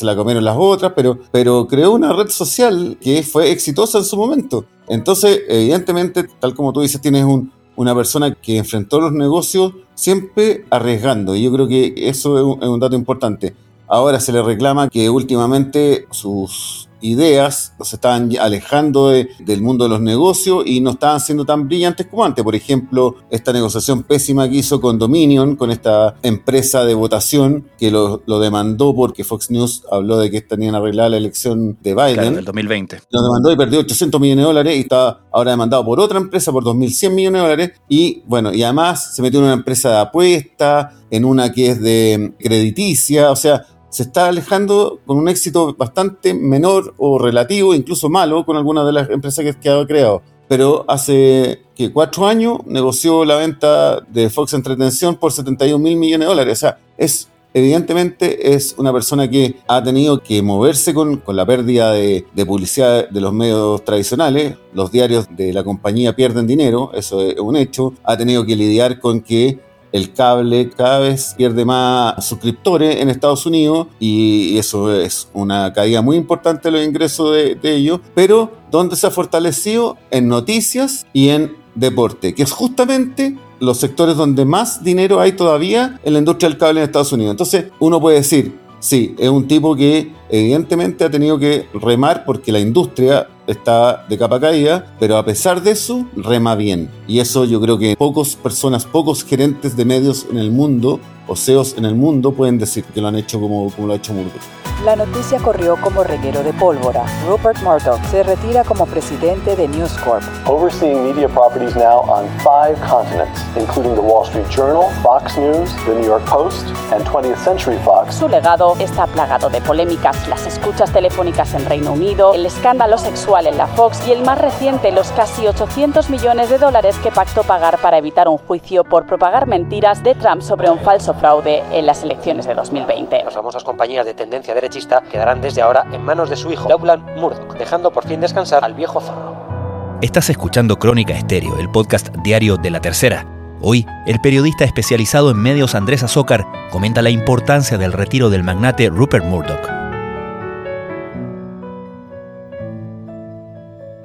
la 0.00 0.16
comieron 0.16 0.42
las 0.42 0.56
otras, 0.58 0.94
pero, 0.96 1.68
creó 1.68 1.92
una 1.92 2.14
red 2.14 2.30
social 2.30 2.96
que 3.02 3.22
fue 3.22 3.50
exitosa 3.50 3.98
en 3.98 4.04
su 4.04 4.16
momento. 4.16 4.64
Entonces, 4.88 5.42
evidentemente, 5.46 6.24
tal 6.40 6.54
como 6.54 6.72
tú 6.72 6.80
dices, 6.80 7.02
tienes 7.02 7.24
un, 7.24 7.52
una 7.76 7.94
persona 7.94 8.34
que 8.34 8.56
enfrentó 8.56 8.98
los 8.98 9.12
negocios 9.12 9.74
siempre 9.94 10.64
arriesgando. 10.70 11.36
Y 11.36 11.42
yo 11.42 11.52
creo 11.52 11.68
que 11.68 11.92
eso 11.96 12.38
es 12.38 12.66
un, 12.66 12.80
dato 12.80 12.96
importante. 12.96 13.54
Ahora 13.86 14.18
se 14.20 14.32
le 14.32 14.42
reclama 14.42 14.88
que 14.88 15.10
últimamente 15.10 16.06
sus 16.12 16.88
ideas 17.04 17.74
se 17.82 17.96
estaban 17.96 18.30
alejando 18.40 19.10
del 19.10 19.62
mundo 19.62 19.84
de 19.84 19.90
los 19.90 20.00
negocios 20.00 20.64
y 20.66 20.80
no 20.80 20.90
estaban 20.90 21.20
siendo 21.20 21.44
tan 21.44 21.68
brillantes 21.68 22.06
como 22.06 22.24
antes. 22.24 22.42
Por 22.42 22.54
ejemplo, 22.54 23.16
esta 23.30 23.52
negociación 23.52 24.02
pésima 24.02 24.48
que 24.48 24.56
hizo 24.56 24.80
con 24.80 24.98
Dominion, 24.98 25.56
con 25.56 25.70
esta 25.70 26.16
empresa 26.22 26.84
de 26.84 26.94
votación 26.94 27.68
que 27.78 27.90
lo, 27.90 28.18
demandó 28.40 28.94
porque 28.94 29.22
Fox 29.22 29.50
News 29.50 29.84
habló 29.90 30.18
de 30.18 30.30
que 30.30 30.40
tenían 30.40 30.74
arreglada 30.74 31.10
la 31.10 31.16
elección 31.18 31.78
de 31.82 31.94
Biden. 31.94 32.14
Claro, 32.14 32.36
del 32.36 32.44
2020. 32.44 33.00
Lo 33.10 33.22
demandó 33.22 33.52
y 33.52 33.56
perdió 33.56 33.80
800 33.80 34.20
millones 34.20 34.42
de 34.42 34.46
dólares 34.46 34.76
y 34.76 34.80
está 34.80 35.20
ahora 35.30 35.50
demandado 35.52 35.84
por 35.84 36.00
otra 36.00 36.18
empresa 36.18 36.52
por 36.52 36.64
2.100 36.64 37.10
millones 37.10 37.40
de 37.40 37.48
dólares. 37.48 37.72
Y 37.88 38.22
bueno, 38.26 38.52
y 38.52 38.62
además 38.62 39.14
se 39.14 39.22
metió 39.22 39.40
en 39.40 39.46
una 39.46 39.54
empresa 39.54 39.90
de 39.90 39.98
apuesta, 39.98 40.92
en 41.10 41.24
una 41.24 41.52
que 41.52 41.68
es 41.68 41.80
de 41.80 42.32
crediticia, 42.40 43.30
o 43.30 43.36
sea, 43.36 43.64
se 43.94 44.02
está 44.02 44.26
alejando 44.26 44.98
con 45.06 45.18
un 45.18 45.28
éxito 45.28 45.72
bastante 45.78 46.34
menor 46.34 46.94
o 46.98 47.16
relativo, 47.16 47.76
incluso 47.76 48.08
malo, 48.10 48.44
con 48.44 48.56
algunas 48.56 48.84
de 48.86 48.92
las 48.92 49.08
empresas 49.08 49.44
que, 49.54 49.70
ha 49.70 49.86
creado. 49.86 50.20
Pero 50.48 50.84
hace 50.88 51.60
cuatro 51.92 52.26
años 52.26 52.58
negoció 52.66 53.24
la 53.24 53.36
venta 53.36 54.00
de 54.00 54.30
Fox 54.30 54.54
Entretención 54.54 55.14
por 55.14 55.30
71 55.30 55.78
mil 55.78 55.96
millones 55.96 56.26
de 56.26 56.28
dólares. 56.28 56.58
O 56.58 56.60
sea, 56.62 56.78
es 56.98 57.28
evidentemente 57.54 58.52
es 58.56 58.74
una 58.78 58.92
persona 58.92 59.30
que 59.30 59.60
ha 59.68 59.80
tenido 59.80 60.20
que 60.20 60.42
moverse 60.42 60.92
con, 60.92 61.18
con 61.18 61.36
la 61.36 61.46
pérdida 61.46 61.92
de, 61.92 62.26
de, 62.34 62.46
publicidad 62.46 63.08
de 63.08 63.20
los 63.20 63.32
medios 63.32 63.84
tradicionales. 63.84 64.56
Los 64.72 64.90
diarios 64.90 65.28
de 65.30 65.52
la 65.52 65.62
compañía 65.62 66.16
pierden 66.16 66.48
dinero, 66.48 66.90
eso 66.94 67.22
es 67.22 67.38
un 67.38 67.54
hecho. 67.54 67.94
Ha 68.02 68.16
tenido 68.16 68.44
que 68.44 68.56
lidiar 68.56 68.98
con 68.98 69.20
que 69.20 69.60
el 69.94 70.12
cable 70.12 70.70
cada 70.70 70.98
vez 70.98 71.34
pierde 71.38 71.64
más 71.64 72.26
suscriptores 72.26 73.00
en 73.00 73.08
Estados 73.08 73.46
Unidos 73.46 73.86
y 74.00 74.58
eso 74.58 74.92
es 74.92 75.28
una 75.32 75.72
caída 75.72 76.02
muy 76.02 76.16
importante 76.16 76.68
de 76.68 76.72
los 76.76 76.84
ingresos 76.84 77.32
de, 77.32 77.58
ellos, 77.62 78.00
pero 78.12 78.50
¿dónde 78.72 78.96
se 78.96 79.06
ha 79.06 79.12
fortalecido? 79.12 79.96
En 80.10 80.26
noticias 80.26 81.06
y 81.12 81.28
en 81.28 81.56
deporte, 81.76 82.34
que 82.34 82.42
es 82.42 82.50
justamente 82.50 83.38
los 83.60 83.78
sectores 83.78 84.16
donde 84.16 84.44
más 84.44 84.82
dinero 84.82 85.20
hay 85.20 85.32
todavía 85.32 86.00
en 86.02 86.14
la 86.14 86.18
industria 86.18 86.48
del 86.48 86.58
cable 86.58 86.80
en 86.80 86.86
Estados 86.86 87.12
Unidos. 87.12 87.30
Entonces 87.30 87.66
uno 87.78 88.00
puede 88.00 88.16
decir, 88.16 88.58
sí, 88.80 89.14
es 89.16 89.28
un 89.28 89.46
tipo 89.46 89.76
que 89.76 90.12
evidentemente 90.28 91.04
ha 91.04 91.10
tenido 91.10 91.38
que 91.38 91.68
remar 91.74 92.24
porque 92.24 92.52
la 92.52 92.60
industria 92.60 93.28
está 93.46 94.04
de 94.08 94.18
capa 94.18 94.40
caída, 94.40 94.94
pero 94.98 95.16
a 95.16 95.24
pesar 95.24 95.62
de 95.62 95.72
eso, 95.72 96.06
rema 96.16 96.54
bien. 96.54 96.90
Y 97.06 97.20
eso 97.20 97.44
yo 97.44 97.60
creo 97.60 97.78
que 97.78 97.96
pocas 97.96 98.36
personas, 98.36 98.86
pocos 98.86 99.24
gerentes 99.24 99.76
de 99.76 99.84
medios 99.84 100.26
en 100.30 100.38
el 100.38 100.50
mundo 100.50 101.00
o 101.26 101.36
CEOs 101.36 101.76
en 101.78 101.84
el 101.84 101.94
mundo 101.94 102.32
pueden 102.32 102.58
decir 102.58 102.84
que 102.84 103.00
lo 103.00 103.08
han 103.08 103.16
hecho 103.16 103.40
como, 103.40 103.70
como 103.70 103.86
lo 103.86 103.92
ha 103.94 103.96
hecho 103.96 104.12
Murdoch. 104.12 104.42
La 104.84 104.96
noticia 104.96 105.38
corrió 105.38 105.76
como 105.80 106.04
reguero 106.04 106.42
de 106.42 106.52
pólvora. 106.52 107.06
Rupert 107.26 107.62
Murdoch 107.62 108.02
se 108.10 108.22
retira 108.22 108.64
como 108.64 108.84
presidente 108.86 109.56
de 109.56 109.66
News 109.68 109.92
Corp. 110.04 110.22
Overseeing 110.46 111.04
media 111.04 111.28
properties 111.28 111.74
now 111.74 112.00
on 112.00 112.26
five 112.40 112.76
continents, 112.86 113.40
including 113.56 113.94
the 113.94 114.00
Wall 114.02 114.26
Street 114.26 114.46
Journal, 114.50 114.90
Fox 115.02 115.38
News, 115.38 115.70
the 115.86 115.94
New 115.94 116.04
York 116.04 116.22
Post, 116.26 116.66
and 116.92 117.02
20th 117.06 117.38
Century 117.42 117.78
Fox. 117.82 118.16
Su 118.16 118.28
legado 118.28 118.76
está 118.78 119.06
plagado 119.06 119.48
de 119.48 119.60
polémicas, 119.62 120.13
las 120.28 120.46
escuchas 120.46 120.92
telefónicas 120.92 121.54
en 121.54 121.64
Reino 121.64 121.92
Unido, 121.92 122.34
el 122.34 122.44
escándalo 122.44 122.98
sexual 122.98 123.46
en 123.46 123.56
la 123.56 123.66
Fox 123.66 124.06
y 124.06 124.12
el 124.12 124.22
más 124.22 124.38
reciente, 124.38 124.92
los 124.92 125.10
casi 125.12 125.46
800 125.46 126.10
millones 126.10 126.50
de 126.50 126.58
dólares 126.58 126.96
que 126.98 127.10
pactó 127.10 127.42
pagar 127.42 127.78
para 127.78 127.98
evitar 127.98 128.28
un 128.28 128.38
juicio 128.38 128.84
por 128.84 129.06
propagar 129.06 129.46
mentiras 129.46 130.02
de 130.02 130.14
Trump 130.14 130.42
sobre 130.42 130.70
un 130.70 130.78
falso 130.80 131.14
fraude 131.14 131.62
en 131.72 131.86
las 131.86 132.02
elecciones 132.02 132.46
de 132.46 132.54
2020. 132.54 133.24
Las 133.24 133.34
famosas 133.34 133.64
compañías 133.64 134.04
de 134.04 134.12
tendencia 134.14 134.54
derecha 134.54 134.74
quedarán 135.10 135.40
desde 135.40 135.62
ahora 135.62 135.86
en 135.92 136.04
manos 136.04 136.30
de 136.30 136.36
su 136.36 136.50
hijo, 136.50 136.68
Lachlan 136.68 137.04
Murdoch, 137.16 137.56
dejando 137.56 137.92
por 137.92 138.06
fin 138.06 138.20
descansar 138.20 138.64
al 138.64 138.74
viejo 138.74 139.00
zorro. 139.00 139.98
Estás 140.02 140.28
escuchando 140.30 140.76
Crónica 140.76 141.14
Estéreo, 141.14 141.58
el 141.58 141.70
podcast 141.70 142.08
diario 142.24 142.56
de 142.56 142.70
la 142.70 142.80
tercera. 142.80 143.24
Hoy, 143.60 143.86
el 144.06 144.20
periodista 144.20 144.64
especializado 144.64 145.30
en 145.30 145.38
medios 145.38 145.74
Andrés 145.74 146.02
Azócar 146.02 146.44
comenta 146.70 147.02
la 147.02 147.10
importancia 147.10 147.78
del 147.78 147.92
retiro 147.92 148.30
del 148.30 148.42
magnate 148.42 148.90
Rupert 148.90 149.24
Murdoch. 149.24 149.83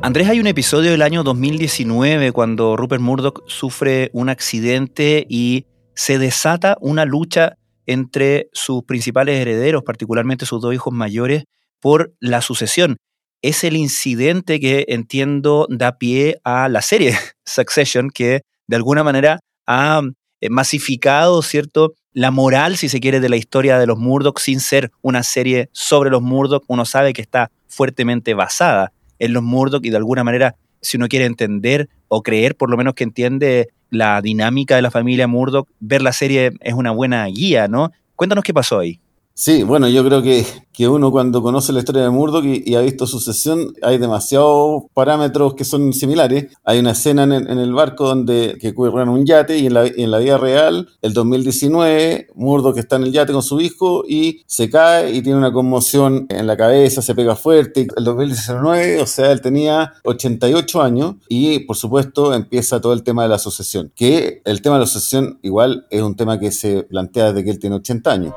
Andrés, 0.10 0.28
hay 0.28 0.40
un 0.40 0.48
episodio 0.48 0.90
del 0.90 1.04
año 1.04 1.22
2019 1.22 2.32
cuando 2.32 2.76
Rupert 2.76 3.00
Murdoch 3.00 3.44
sufre 3.46 4.10
un 4.12 4.30
accidente 4.30 5.24
y 5.30 5.68
se 5.94 6.18
desata 6.18 6.78
una 6.82 7.06
lucha 7.06 7.58
entre 7.86 8.50
sus 8.52 8.84
principales 8.86 9.40
herederos, 9.40 9.84
particularmente 9.84 10.48
sus 10.48 10.64
dos 10.64 10.74
hijos 10.74 10.92
mayores, 10.92 11.44
por 11.80 12.12
la 12.20 12.42
sucesión. 12.42 12.98
Es 13.44 13.64
el 13.64 13.76
incidente 13.76 14.60
que 14.60 14.86
entiendo 14.88 15.68
da 15.70 16.00
pie 16.00 16.42
a 16.44 16.70
la 16.70 16.82
serie 16.82 17.16
Succession, 17.46 18.10
que 18.10 18.42
de 18.66 18.76
alguna 18.76 19.04
manera 19.04 19.42
ha 19.68 20.02
eh, 20.42 20.50
masificado, 20.50 21.44
¿cierto? 21.44 21.94
La 22.14 22.32
moral, 22.32 22.78
si 22.78 22.90
se 22.90 23.00
quiere, 23.00 23.20
de 23.20 23.30
la 23.30 23.38
historia 23.38 23.78
de 23.78 23.86
los 23.86 24.00
Murdoch 24.00 24.40
sin 24.40 24.60
ser 24.60 24.90
una 25.04 25.22
serie 25.22 25.70
sobre 25.72 26.10
los 26.10 26.24
Murdoch. 26.24 26.64
Uno 26.68 26.84
sabe 26.84 27.14
que 27.14 27.22
está 27.22 27.52
fuertemente 27.68 28.34
basada 28.34 28.92
en 29.20 29.34
los 29.34 29.44
Murdoch 29.44 29.86
y 29.86 29.90
de 29.90 29.98
alguna 29.98 30.24
manera, 30.24 30.56
si 30.82 30.98
uno 30.98 31.08
quiere 31.08 31.26
entender 31.26 31.90
o 32.08 32.24
creer, 32.24 32.56
por 32.56 32.70
lo 32.70 32.78
menos 32.78 32.94
que 32.94 33.04
entiende 33.04 33.70
la 33.90 34.22
dinámica 34.22 34.76
de 34.76 34.82
la 34.82 34.92
familia 34.92 35.28
Murdoch, 35.28 35.68
ver 35.80 36.02
la 36.02 36.14
serie 36.14 36.52
es 36.62 36.74
una 36.74 36.92
buena 36.92 37.26
guía, 37.26 37.68
¿no? 37.68 37.92
Cuéntanos 38.16 38.44
qué 38.44 38.54
pasó 38.54 38.80
ahí. 38.80 39.00
Sí, 39.40 39.64
bueno, 39.64 39.88
yo 39.88 40.04
creo 40.04 40.22
que, 40.22 40.46
que 40.74 40.90
uno 40.90 41.12
cuando 41.12 41.42
conoce 41.42 41.72
la 41.72 41.80
historia 41.80 42.02
de 42.02 42.10
Murdoch 42.10 42.44
y, 42.44 42.76
ha 42.76 42.82
visto 42.82 43.08
sucesión, 43.08 43.74
hay 43.82 43.98
demasiados 43.98 44.84
parámetros 44.94 45.54
que 45.54 45.64
son 45.64 45.94
similares. 45.94 46.48
Hay 46.66 46.80
una 46.80 46.92
escena 46.92 47.24
en, 47.24 47.48
el 47.48 47.72
barco 47.72 48.06
donde 48.06 48.58
que 48.60 48.74
en 48.76 49.08
un 49.08 49.26
yate 49.26 49.58
y 49.58 49.68
en 49.68 49.76
la, 49.76 49.88
en 49.88 50.12
la 50.12 50.18
vida 50.18 50.38
real, 50.38 50.90
el 51.02 51.14
2019, 51.14 52.28
Murdoch 52.36 52.78
está 52.78 52.98
en 52.98 53.04
el 53.04 53.14
yate 53.14 53.32
con 53.32 53.42
su 53.42 53.62
hijo 53.62 54.04
y 54.06 54.42
se 54.46 54.70
cae 54.70 55.16
y 55.16 55.22
tiene 55.22 55.38
una 55.38 55.54
conmoción 55.54 56.26
en 56.28 56.46
la 56.46 56.58
cabeza, 56.58 57.02
se 57.02 57.16
pega 57.16 57.38
fuerte. 57.38 57.88
El 57.96 58.04
2019, 58.04 59.02
o 59.02 59.06
sea, 59.06 59.32
él 59.32 59.40
tenía 59.40 59.94
88 60.04 60.82
años 60.82 61.16
y 61.30 61.60
por 61.60 61.78
supuesto 61.78 62.34
empieza 62.34 62.82
todo 62.82 62.92
el 62.92 63.04
tema 63.04 63.24
de 63.24 63.30
la 63.30 63.40
sucesión, 63.40 63.90
que 63.96 64.42
el 64.44 64.62
tema 64.62 64.76
de 64.76 64.82
la 64.82 64.88
sucesión 64.88 65.40
igual 65.44 65.88
es 65.92 66.02
un 66.02 66.18
tema 66.18 66.38
que 66.42 66.52
se 66.52 66.84
plantea 66.84 67.32
desde 67.32 67.46
que 67.46 67.52
él 67.52 67.60
tiene 67.60 67.78
80 67.78 68.12
años. 68.12 68.34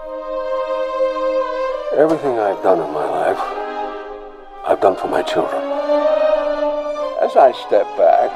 Everything 1.95 2.39
I've 2.39 2.63
done 2.63 2.81
in 2.81 2.91
my 2.91 3.05
life, 3.05 3.39
I've 4.67 4.81
done 4.81 4.97
for 4.97 5.11
my 5.11 5.23
children. 5.25 5.61
As 7.21 7.37
I 7.37 7.53
step 7.53 7.85
back, 7.99 8.31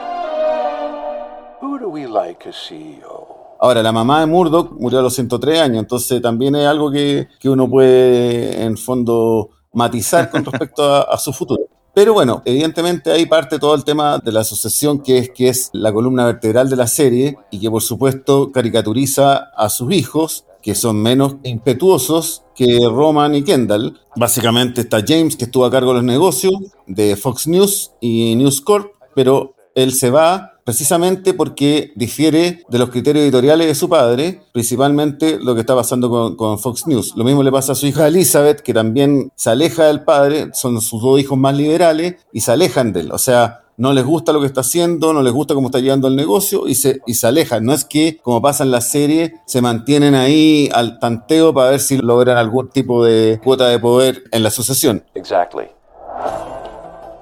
who 1.63 1.79
do 1.79 1.89
we 1.89 2.07
like 2.07 2.47
as 2.47 2.55
CEO? 2.55 3.57
Ahora, 3.59 3.83
la 3.83 3.93
mamá 3.93 4.21
de 4.21 4.27
Murdoch 4.27 4.73
murió 4.73 4.99
a 4.99 5.03
los 5.03 5.15
103 5.15 5.59
años, 5.59 5.79
entonces 5.79 6.21
también 6.21 6.55
es 6.55 6.67
algo 6.67 6.91
que, 6.91 7.29
que 7.41 7.49
uno 7.49 7.67
puede, 7.67 8.63
en 8.63 8.77
fondo, 8.77 9.49
matizar 9.73 10.29
con 10.29 10.45
respecto 10.45 10.85
a, 10.85 11.01
a, 11.05 11.17
su 11.17 11.33
futuro. 11.33 11.63
Pero 11.95 12.13
bueno, 12.13 12.43
evidentemente 12.45 13.11
ahí 13.11 13.25
parte 13.25 13.59
todo 13.59 13.75
el 13.75 13.85
tema 13.85 14.19
de 14.19 14.33
la 14.33 14.45
sucesión, 14.45 14.99
que 15.01 15.17
es, 15.17 15.31
que 15.31 15.49
es 15.49 15.71
la 15.73 15.95
columna 15.95 16.27
vertebral 16.27 16.69
de 16.69 16.77
la 16.77 16.87
serie 16.87 17.39
y 17.51 17.59
que 17.59 17.71
por 17.71 17.81
supuesto 17.81 18.53
caricaturiza 18.53 19.49
a 19.57 19.71
sus 19.71 19.91
hijos 19.95 20.45
que 20.66 20.75
son 20.75 21.00
menos 21.00 21.37
impetuosos 21.44 22.42
que 22.56 22.80
Roman 22.90 23.37
y 23.37 23.44
Kendall. 23.44 24.00
Básicamente 24.16 24.80
está 24.80 24.99
James, 25.06 25.37
que 25.37 25.44
estuvo 25.44 25.64
a 25.64 25.70
cargo 25.70 25.90
de 25.90 25.99
los 25.99 26.04
negocios 26.04 26.54
de 26.88 27.14
Fox 27.14 27.46
News 27.46 27.92
y 28.00 28.35
News 28.35 28.62
Corp, 28.62 28.90
pero 29.14 29.54
él 29.76 29.92
se 29.92 30.11
va 30.11 30.54
precisamente 30.64 31.35
porque 31.35 31.92
difiere 31.94 32.64
de 32.68 32.78
los 32.80 32.90
criterios 32.90 33.23
editoriales 33.23 33.68
de 33.68 33.75
su 33.76 33.88
padre, 33.88 34.42
principalmente 34.52 35.38
lo 35.40 35.54
que 35.54 35.61
está 35.61 35.76
pasando 35.76 36.37
con, 36.37 36.58
Fox 36.58 36.88
News. 36.88 37.12
Lo 37.14 37.23
mismo 37.23 37.44
le 37.44 37.52
pasa 37.52 37.70
a 37.70 37.76
su 37.76 37.87
hija 37.87 38.08
Elizabeth, 38.08 38.61
que 38.61 38.75
también 38.75 39.30
se 39.37 39.50
aleja 39.50 39.85
del 39.85 40.02
padre, 40.02 40.50
son 40.52 40.80
sus 40.80 41.00
dos 41.00 41.20
hijos 41.20 41.38
más 41.38 41.56
liberales 41.56 42.16
y 42.32 42.40
se 42.40 42.50
alejan 42.50 42.92
de 42.92 43.02
él. 43.02 43.12
O 43.12 43.18
sea, 43.18 43.65
no 43.76 43.92
les 43.92 44.04
gusta 44.04 44.33
lo 44.33 44.40
que 44.40 44.47
está 44.47 44.62
haciendo, 44.62 45.12
no 45.12 45.23
les 45.23 45.33
gusta 45.33 45.54
cómo 45.54 45.68
está 45.68 45.80
llevando 45.80 46.09
el 46.09 46.16
negocio 46.16 46.66
y 46.66 46.75
se, 46.75 47.00
y 47.06 47.14
se 47.14 47.26
alejan. 47.26 47.64
No 47.64 47.73
es 47.73 47.85
que, 47.85 48.18
como 48.23 48.40
pasa 48.40 48.64
en 48.64 48.71
la 48.71 48.80
serie, 48.80 49.35
se 49.47 49.61
mantienen 49.61 50.14
ahí 50.14 50.68
al 50.73 50.99
tanteo 50.99 51.52
para 51.52 51.71
ver 51.71 51.80
si 51.80 51.99
logran 51.99 52.38
algún 52.38 52.71
tipo 52.71 53.04
de 53.04 53.40
cuota 53.42 53.68
de 53.68 53.78
poder 53.78 54.25
en 54.33 54.42
la 54.42 54.50
sucesión. 54.50 55.04
Exactly. 55.14 55.66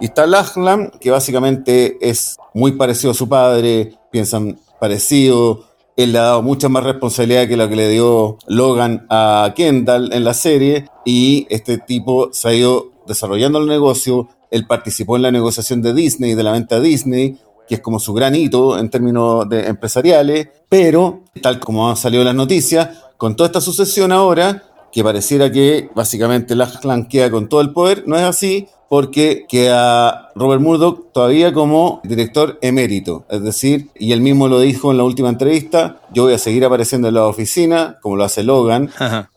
Y 0.01 0.07
está 0.07 0.27
Lachlan, 0.27 0.93
que 1.01 1.11
básicamente 1.11 1.99
es 2.01 2.37
muy 2.53 2.73
parecido 2.73 3.13
a 3.13 3.15
su 3.15 3.29
padre, 3.29 3.95
piensan 4.11 4.59
parecido. 4.81 5.65
Él 5.97 6.13
le 6.13 6.19
ha 6.19 6.23
dado 6.23 6.43
mucha 6.43 6.69
más 6.69 6.85
responsabilidad 6.85 7.47
que 7.47 7.57
la 7.57 7.69
que 7.69 7.77
le 7.77 7.89
dio 7.89 8.39
Logan 8.47 9.07
a 9.11 9.53
Kendall 9.55 10.13
en 10.13 10.25
la 10.25 10.35
serie. 10.35 10.87
Y 11.05 11.47
este 11.49 11.79
tipo 11.79 12.31
se 12.33 12.49
ha 12.49 12.55
ido 12.55 12.93
desarrollando 13.07 13.59
el 13.61 13.67
negocio, 13.67 14.29
él 14.55 14.69
participó 14.69 15.17
en 15.17 15.23
la 15.23 15.33
negociación 15.33 15.83
de 15.83 15.93
Disney, 15.93 16.35
de 16.35 16.43
la 16.45 16.53
venta 16.53 16.79
de 16.79 16.89
Disney, 16.89 17.37
que 17.67 17.75
es 17.75 17.81
como 17.81 17.99
su 17.99 18.15
gran 18.15 18.37
hito 18.37 18.79
en 18.79 18.89
términos 18.89 19.49
de 19.49 19.67
empresariales, 19.67 20.49
pero, 20.69 21.25
tal 21.43 21.59
como 21.59 21.91
han 21.91 21.97
salido 21.97 22.23
las 22.23 22.37
noticias, 22.37 22.89
con 23.17 23.35
toda 23.35 23.49
esta 23.49 23.61
sucesión 23.61 24.13
ahora, 24.13 24.63
que 24.95 25.03
pareciera 25.03 25.51
que 25.51 25.91
básicamente 25.93 26.55
la 26.55 26.71
queda 27.11 27.29
con 27.29 27.49
todo 27.49 27.61
el 27.61 27.73
poder, 27.73 28.05
no 28.07 28.17
es 28.17 28.23
así, 28.23 28.69
porque 28.89 29.45
queda 29.49 30.31
Robert 30.37 30.63
Murdoch 30.63 31.11
todavía 31.13 31.53
como 31.53 32.01
director 32.05 32.61
emérito. 32.63 33.25
Es 33.29 33.43
decir, 33.43 33.89
y 33.99 34.13
él 34.13 34.21
mismo 34.21 34.47
lo 34.47 34.61
dijo 34.61 34.93
en 34.93 34.99
la 34.99 35.03
última 35.03 35.31
entrevista, 35.31 35.97
yo 36.13 36.23
voy 36.23 36.35
a 36.35 36.39
seguir 36.39 36.65
apareciendo 36.65 37.09
en 37.09 37.15
la 37.15 37.27
oficina, 37.27 37.99
como 38.03 38.15
lo 38.15 38.23
hace 38.23 38.45
Logan 38.45 38.89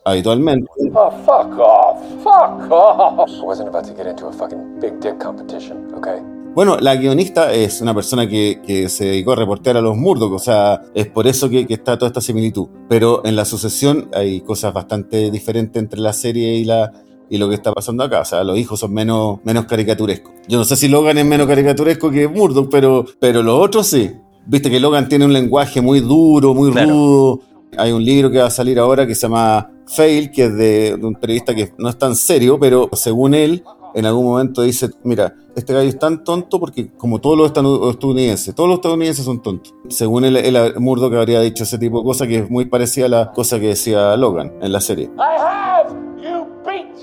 habitualmente. 0.06 0.70
Oh, 0.94 1.10
fuck 1.26 1.58
off, 1.58 2.04
fuck 2.24 2.72
off. 2.72 3.28
I 3.28 3.42
wasn't 3.42 3.70
about 3.70 3.86
to 3.86 3.96
get 3.96 4.06
into 4.06 4.28
a 4.28 4.32
fucking 4.32 4.80
big 4.80 5.00
dick 5.00 5.18
competition, 5.18 5.92
okay? 5.96 6.37
Bueno, 6.58 6.78
la 6.80 6.96
guionista 6.96 7.54
es 7.54 7.82
una 7.82 7.94
persona 7.94 8.28
que, 8.28 8.62
que, 8.66 8.90
se 8.90 9.06
dedicó 9.06 9.34
a 9.34 9.36
reportear 9.36 9.78
a 9.78 9.82
los 9.82 9.96
Murdoch, 9.96 10.34
o 10.34 10.40
sea, 10.40 10.82
es 10.96 11.06
por 11.06 11.28
eso 11.28 11.52
que, 11.52 11.68
que, 11.68 11.76
está 11.76 12.00
toda 12.00 12.08
esta 12.08 12.20
similitud. 12.20 12.68
Pero 12.90 13.24
en 13.26 13.36
la 13.36 13.46
sucesión 13.46 14.10
hay 14.12 14.42
cosas 14.42 14.74
bastante 14.74 15.30
diferentes 15.30 15.80
entre 15.80 16.00
la 16.00 16.14
serie 16.14 16.56
y 16.56 16.66
la, 16.66 16.92
y 17.30 17.38
lo 17.38 17.48
que 17.48 17.54
está 17.54 17.72
pasando 17.74 18.04
acá. 18.04 18.22
O 18.22 18.26
sea, 18.26 18.44
los 18.44 18.58
hijos 18.58 18.80
son 18.80 18.92
menos, 18.92 19.38
menos 19.44 19.66
caricaturescos. 19.66 20.34
Yo 20.48 20.58
no 20.58 20.66
sé 20.66 20.76
si 20.78 20.88
Logan 20.88 21.20
es 21.20 21.26
menos 21.28 21.46
caricaturesco 21.46 22.10
que 22.10 22.28
Murdoch, 22.28 22.70
pero, 22.72 23.06
pero 23.20 23.44
los 23.44 23.64
otros 23.64 23.86
sí. 23.86 24.14
Viste 24.48 24.72
que 24.72 24.80
Logan 24.80 25.08
tiene 25.08 25.26
un 25.26 25.34
lenguaje 25.34 25.80
muy 25.80 26.00
duro, 26.00 26.56
muy 26.56 26.72
rudo. 26.72 27.40
Hay 27.78 27.92
un 27.92 28.04
libro 28.04 28.32
que 28.32 28.40
va 28.40 28.48
a 28.48 28.50
salir 28.50 28.80
ahora 28.80 29.06
que 29.06 29.14
se 29.14 29.28
llama 29.28 29.70
Fail, 29.86 30.32
que 30.32 30.46
es 30.46 30.58
de, 30.58 30.98
de 30.98 31.06
un 31.06 31.14
periodista 31.14 31.54
que 31.54 31.72
no 31.78 31.88
es 31.88 32.00
tan 32.00 32.16
serio, 32.16 32.58
pero 32.60 32.90
según 32.94 33.36
él, 33.36 33.64
en 33.98 34.06
algún 34.06 34.26
momento 34.26 34.62
dice, 34.62 34.92
mira, 35.04 35.34
este 35.56 35.74
gallo 35.74 35.90
es 35.90 35.98
tan 35.98 36.24
tonto 36.24 36.60
porque 36.60 36.94
como 36.98 37.20
todos 37.20 37.36
los 37.36 37.48
estadounidenses, 37.48 38.54
todos 38.54 38.70
los 38.70 38.78
estadounidenses 38.78 39.26
son 39.26 39.42
tontos. 39.42 39.74
Según 39.90 40.24
él, 40.24 40.38
él 40.38 40.76
Murdoch 40.78 41.12
habría 41.16 41.42
dicho 41.42 41.64
ese 41.64 41.80
tipo 41.80 41.98
de 41.98 42.04
cosas 42.06 42.28
que 42.28 42.38
es 42.38 42.50
muy 42.50 42.66
parecida 42.66 43.08
a 43.08 43.10
la 43.10 43.32
cosa 43.32 43.60
que 43.60 43.70
decía 43.70 44.16
Logan 44.16 44.54
en 44.62 44.72
la 44.72 44.82
serie. 44.82 45.06
I 45.18 45.42
have 45.42 45.96
you 46.22 46.46
beat. 46.64 46.96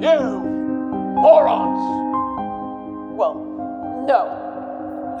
You 0.00 0.40
morons. 1.14 1.78
Well, 3.16 3.34
no. 4.08 4.40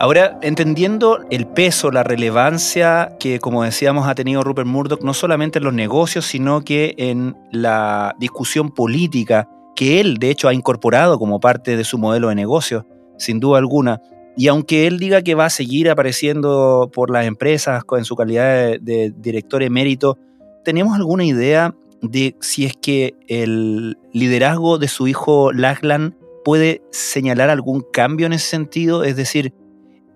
Ahora, 0.00 0.40
entendiendo 0.42 1.20
el 1.30 1.46
peso, 1.46 1.92
la 1.92 2.02
relevancia 2.02 3.16
que, 3.20 3.38
como 3.38 3.62
decíamos, 3.62 4.08
ha 4.08 4.16
tenido 4.16 4.42
Rupert 4.42 4.66
Murdoch, 4.66 5.02
no 5.02 5.14
solamente 5.14 5.58
en 5.58 5.66
los 5.66 5.74
negocios, 5.74 6.24
sino 6.24 6.62
que 6.62 6.96
en 6.96 7.36
la 7.52 8.16
discusión 8.18 8.70
política 8.70 9.46
que 9.74 10.00
él, 10.00 10.18
de 10.18 10.30
hecho, 10.30 10.48
ha 10.48 10.54
incorporado 10.54 11.18
como 11.18 11.40
parte 11.40 11.76
de 11.76 11.84
su 11.84 11.98
modelo 11.98 12.28
de 12.28 12.34
negocio, 12.34 12.86
sin 13.18 13.40
duda 13.40 13.58
alguna. 13.58 14.00
Y 14.36 14.48
aunque 14.48 14.86
él 14.86 14.98
diga 14.98 15.22
que 15.22 15.34
va 15.34 15.46
a 15.46 15.50
seguir 15.50 15.90
apareciendo 15.90 16.90
por 16.92 17.10
las 17.10 17.26
empresas 17.26 17.82
en 17.96 18.04
su 18.04 18.16
calidad 18.16 18.54
de, 18.54 18.78
de 18.80 19.12
director 19.16 19.62
emérito, 19.62 20.18
¿tenemos 20.64 20.94
alguna 20.94 21.24
idea 21.24 21.74
de 22.02 22.36
si 22.40 22.64
es 22.64 22.74
que 22.76 23.14
el 23.28 23.98
liderazgo 24.12 24.78
de 24.78 24.88
su 24.88 25.08
hijo 25.08 25.52
Lachlan 25.52 26.16
puede 26.44 26.82
señalar 26.90 27.50
algún 27.50 27.84
cambio 27.92 28.26
en 28.26 28.32
ese 28.32 28.46
sentido? 28.46 29.04
Es 29.04 29.16
decir, 29.16 29.52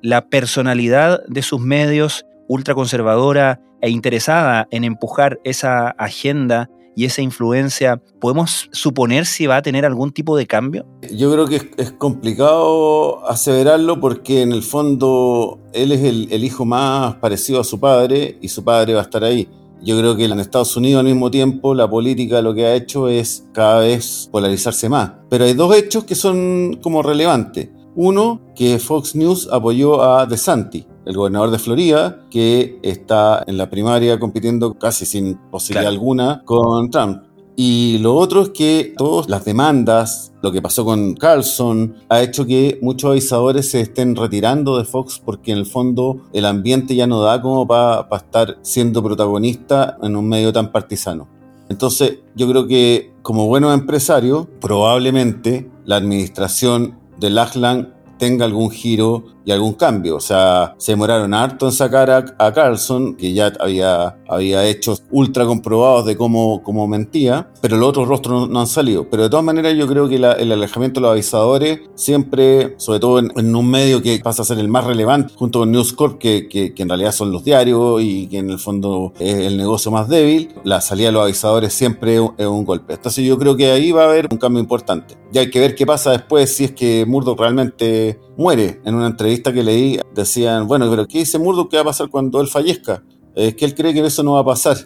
la 0.01 0.29
personalidad 0.29 1.25
de 1.29 1.43
sus 1.43 1.61
medios 1.61 2.27
ultraconservadora 2.49 3.61
e 3.81 3.91
interesada 3.91 4.69
en 4.71 4.85
empujar 4.85 5.41
esa 5.45 5.89
agenda 5.91 6.71
y 6.97 7.05
esa 7.05 7.23
influencia, 7.23 8.01
¿podemos 8.21 8.69
suponer 8.73 9.27
si 9.27 9.47
va 9.47 9.57
a 9.57 9.63
tener 9.63 9.85
algún 9.85 10.13
tipo 10.13 10.37
de 10.37 10.47
cambio? 10.47 10.87
Yo 11.13 11.33
creo 11.33 11.47
que 11.47 11.57
es, 11.57 11.67
es 11.77 11.93
complicado 11.93 13.27
aseverarlo 13.29 14.01
porque 14.01 14.43
en 14.43 14.53
el 14.53 14.63
fondo 14.63 15.61
él 15.73 15.93
es 15.93 16.03
el, 16.03 16.29
el, 16.31 16.45
hijo 16.45 16.65
más 16.65 17.17
parecido 17.17 17.61
a 17.61 17.65
su 17.65 17.81
padre 17.81 18.39
y 18.41 18.49
su 18.49 18.65
padre 18.65 18.95
va 18.95 19.01
a 19.01 19.05
estar 19.05 19.25
ahí. 19.25 19.49
Yo 19.83 19.99
creo 19.99 20.17
que 20.17 20.25
en 20.25 20.41
Estados 20.41 20.77
Unidos 20.77 21.01
al 21.01 21.07
mismo 21.07 21.31
tiempo 21.31 21.75
la 21.75 21.89
política 21.91 22.41
lo 22.41 22.55
que 22.55 22.65
ha 22.65 22.75
hecho 22.75 23.09
es 23.09 23.47
cada 23.53 23.81
vez 23.81 24.29
polarizarse 24.33 24.89
más. 24.89 25.13
Pero 25.29 25.45
hay 25.45 25.53
dos 25.53 25.77
hechos 25.77 26.05
que 26.05 26.15
son 26.15 26.79
como 26.83 27.03
relevantes. 27.03 27.69
Uno, 27.95 28.41
que 28.57 28.79
Fox 28.79 29.15
News 29.15 29.49
apoyó 29.53 30.03
a 30.03 30.27
DeSantis, 30.27 30.87
el 31.07 31.17
gobernador 31.17 31.51
de 31.51 31.59
Florida, 31.59 32.25
que 32.31 32.79
está 32.83 33.45
en 33.47 33.57
la 33.57 33.71
primaria 33.71 34.19
compitiendo 34.19 34.75
casi 34.79 35.07
sin 35.07 35.37
posibilidad 35.51 35.83
claro. 35.83 35.95
alguna 35.95 36.43
con 36.45 36.91
Trump. 36.91 37.23
Y 37.57 37.99
lo 37.99 38.17
otro 38.17 38.43
es 38.43 38.49
que 38.49 38.95
todas 38.97 39.29
las 39.29 39.45
demandas, 39.45 40.33
lo 40.43 40.51
que 40.51 40.61
pasó 40.61 40.85
con 40.85 41.15
Carlson, 41.15 41.95
ha 42.09 42.21
hecho 42.21 42.47
que 42.47 42.79
muchos 42.83 43.13
avisadores 43.13 43.71
se 43.71 43.81
estén 43.81 44.17
retirando 44.17 44.77
de 44.77 44.85
Fox 44.85 45.23
porque 45.25 45.53
en 45.53 45.59
el 45.59 45.67
fondo 45.67 46.23
el 46.33 46.47
ambiente 46.47 46.97
ya 46.97 47.07
no 47.07 47.21
da 47.21 47.41
como 47.41 47.67
para 47.67 48.09
pa 48.09 48.17
estar 48.17 48.59
siendo 48.63 49.03
protagonista 49.05 49.97
en 50.03 50.17
un 50.17 50.29
medio 50.29 50.53
tan 50.53 50.73
partisano. 50.73 51.29
Entonces 51.69 52.19
yo 52.35 52.49
creo 52.49 52.67
que 52.67 53.13
como 53.23 53.47
buenos 53.47 53.73
empresarios, 53.73 54.49
probablemente 54.61 55.71
la 55.85 55.97
administración 55.97 56.99
de 57.19 57.31
Lachlan 57.31 57.95
tenga 58.19 58.45
algún 58.45 58.71
giro 58.71 59.25
y 59.45 59.53
algún 59.53 59.75
cambio. 59.75 60.17
O 60.17 60.21
sea, 60.21 60.75
se 60.79 60.93
demoraron 60.93 61.35
harto 61.35 61.67
en 61.67 61.73
sacar 61.73 62.11
a, 62.11 62.53
Carlson, 62.55 63.17
que 63.17 63.33
ya 63.33 63.53
había, 63.61 64.17
había 64.29 64.67
hechos 64.67 65.03
ultra 65.11 65.45
comprobados 65.45 66.07
de 66.07 66.17
cómo, 66.17 66.63
cómo 66.63 66.87
mentía, 66.87 67.49
pero 67.61 67.77
los 67.77 67.89
otros 67.89 68.09
rostros 68.09 68.49
no, 68.49 68.61
han 68.61 68.67
salido. 68.67 69.09
Pero 69.11 69.25
de 69.25 69.31
todas 69.31 69.45
maneras 69.45 69.75
yo 69.77 69.87
creo 69.87 70.09
que 70.09 70.17
el 70.17 70.53
alejamiento 70.53 71.01
de 71.01 71.03
los 71.03 71.13
avisadores 71.13 71.81
siempre, 71.95 72.75
sobre 72.79 73.01
todo 73.01 73.19
en, 73.19 73.55
un 73.55 73.71
medio 73.71 74.03
que 74.03 74.19
pasa 74.23 74.43
a 74.43 74.45
ser 74.45 74.59
el 74.59 74.69
más 74.69 74.85
relevante, 74.85 75.35
junto 75.37 75.61
con 75.61 75.73
News 75.73 75.93
Corp, 75.93 76.19
que, 76.19 76.49
que, 76.49 76.75
que, 76.75 76.83
en 76.83 76.89
realidad 76.89 77.13
son 77.13 77.33
los 77.33 77.45
diarios 77.45 78.01
y 78.03 78.27
que 78.29 78.39
en 78.39 78.51
el 78.51 78.59
fondo 78.59 79.13
es 79.19 79.35
el 79.35 79.57
negocio 79.57 79.91
más 79.91 80.09
débil, 80.09 80.55
la 80.65 80.81
salida 80.81 81.09
de 81.09 81.13
los 81.13 81.23
avisadores 81.23 81.73
siempre 81.73 82.15
es 82.15 82.21
un, 82.21 82.35
es 82.37 82.47
un 82.47 82.65
golpe. 82.65 82.95
Entonces 82.95 83.25
yo 83.25 83.39
creo 83.39 83.57
que 83.57 83.71
ahí 83.71 83.93
va 83.93 84.03
a 84.03 84.07
haber 84.07 84.29
un 84.31 84.39
cambio 84.39 84.61
importante. 84.61 85.17
Ya 85.33 85.41
hay 85.41 85.51
que 85.51 85.61
ver 85.61 85.75
qué 85.75 85.85
pasa 85.85 86.13
después 86.13 86.55
si 86.55 86.65
es 86.65 86.73
que 86.73 87.05
Murdoch 87.07 87.39
realmente 87.39 88.21
muere. 88.37 88.81
En 88.85 88.95
una 88.95 89.07
entrevista 89.07 89.53
que 89.53 89.63
leí 89.63 89.99
decían, 90.15 90.67
bueno, 90.67 90.89
pero 90.91 91.07
¿qué 91.07 91.19
dice 91.19 91.39
Murdoch 91.39 91.71
que 91.71 91.77
va 91.77 91.83
a 91.83 91.87
pasar 91.87 92.09
cuando 92.09 92.41
él 92.41 92.49
fallezca? 92.49 93.03
Es 93.35 93.55
que 93.57 93.65
él 93.65 93.75
cree 93.75 93.93
que 93.93 94.01
eso 94.01 94.23
no 94.23 94.35
va 94.35 94.41
a 94.41 94.45
pasar. 94.45 94.77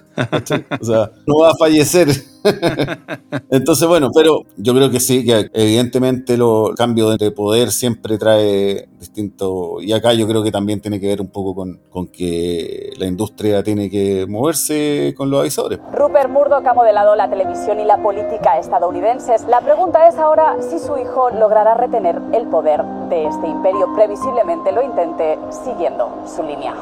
o 0.81 0.85
sea, 0.85 1.11
no 1.27 1.41
va 1.41 1.51
a 1.51 1.57
fallecer. 1.59 2.09
Entonces, 3.51 3.89
bueno, 3.89 4.11
pero 4.15 4.43
yo 4.57 4.75
creo 4.75 4.91
que 4.91 5.01
sí, 5.01 5.25
que 5.25 5.51
evidentemente 5.53 6.37
los 6.37 6.75
cambios 6.75 7.19
de 7.19 7.31
poder 7.31 7.71
siempre 7.71 8.19
trae 8.19 8.89
distinto. 8.99 9.81
Y 9.81 9.93
acá 9.93 10.13
yo 10.13 10.27
creo 10.27 10.43
que 10.43 10.51
también 10.51 10.81
tiene 10.81 11.01
que 11.01 11.09
ver 11.09 11.21
un 11.21 11.29
poco 11.29 11.55
con, 11.55 11.81
con 11.91 12.09
que 12.09 12.93
la 12.99 13.07
industria 13.07 13.63
tiene 13.63 13.91
que 13.91 14.27
moverse 14.29 15.15
con 15.17 15.31
los 15.31 15.41
avisores. 15.41 15.79
Rupert 15.93 16.31
Murdoch 16.31 16.67
ha 16.67 16.75
modelado 16.75 17.17
la 17.17 17.29
televisión 17.29 17.81
y 17.81 17.85
la 17.85 18.03
política 18.03 18.59
estadounidenses. 18.59 19.45
La 19.49 19.61
pregunta 19.61 20.09
es 20.09 20.17
ahora 20.17 20.57
si 20.61 20.79
su 20.79 20.97
hijo 20.99 21.31
logrará 21.31 21.75
retener 21.75 22.21
el 22.33 22.47
poder 22.49 22.83
de 23.09 23.27
este 23.27 23.49
imperio. 23.49 23.93
Previsiblemente 23.95 24.73
lo 24.73 24.83
intente 24.83 25.39
siguiendo 25.65 26.23
su 26.27 26.43
línea. 26.43 26.75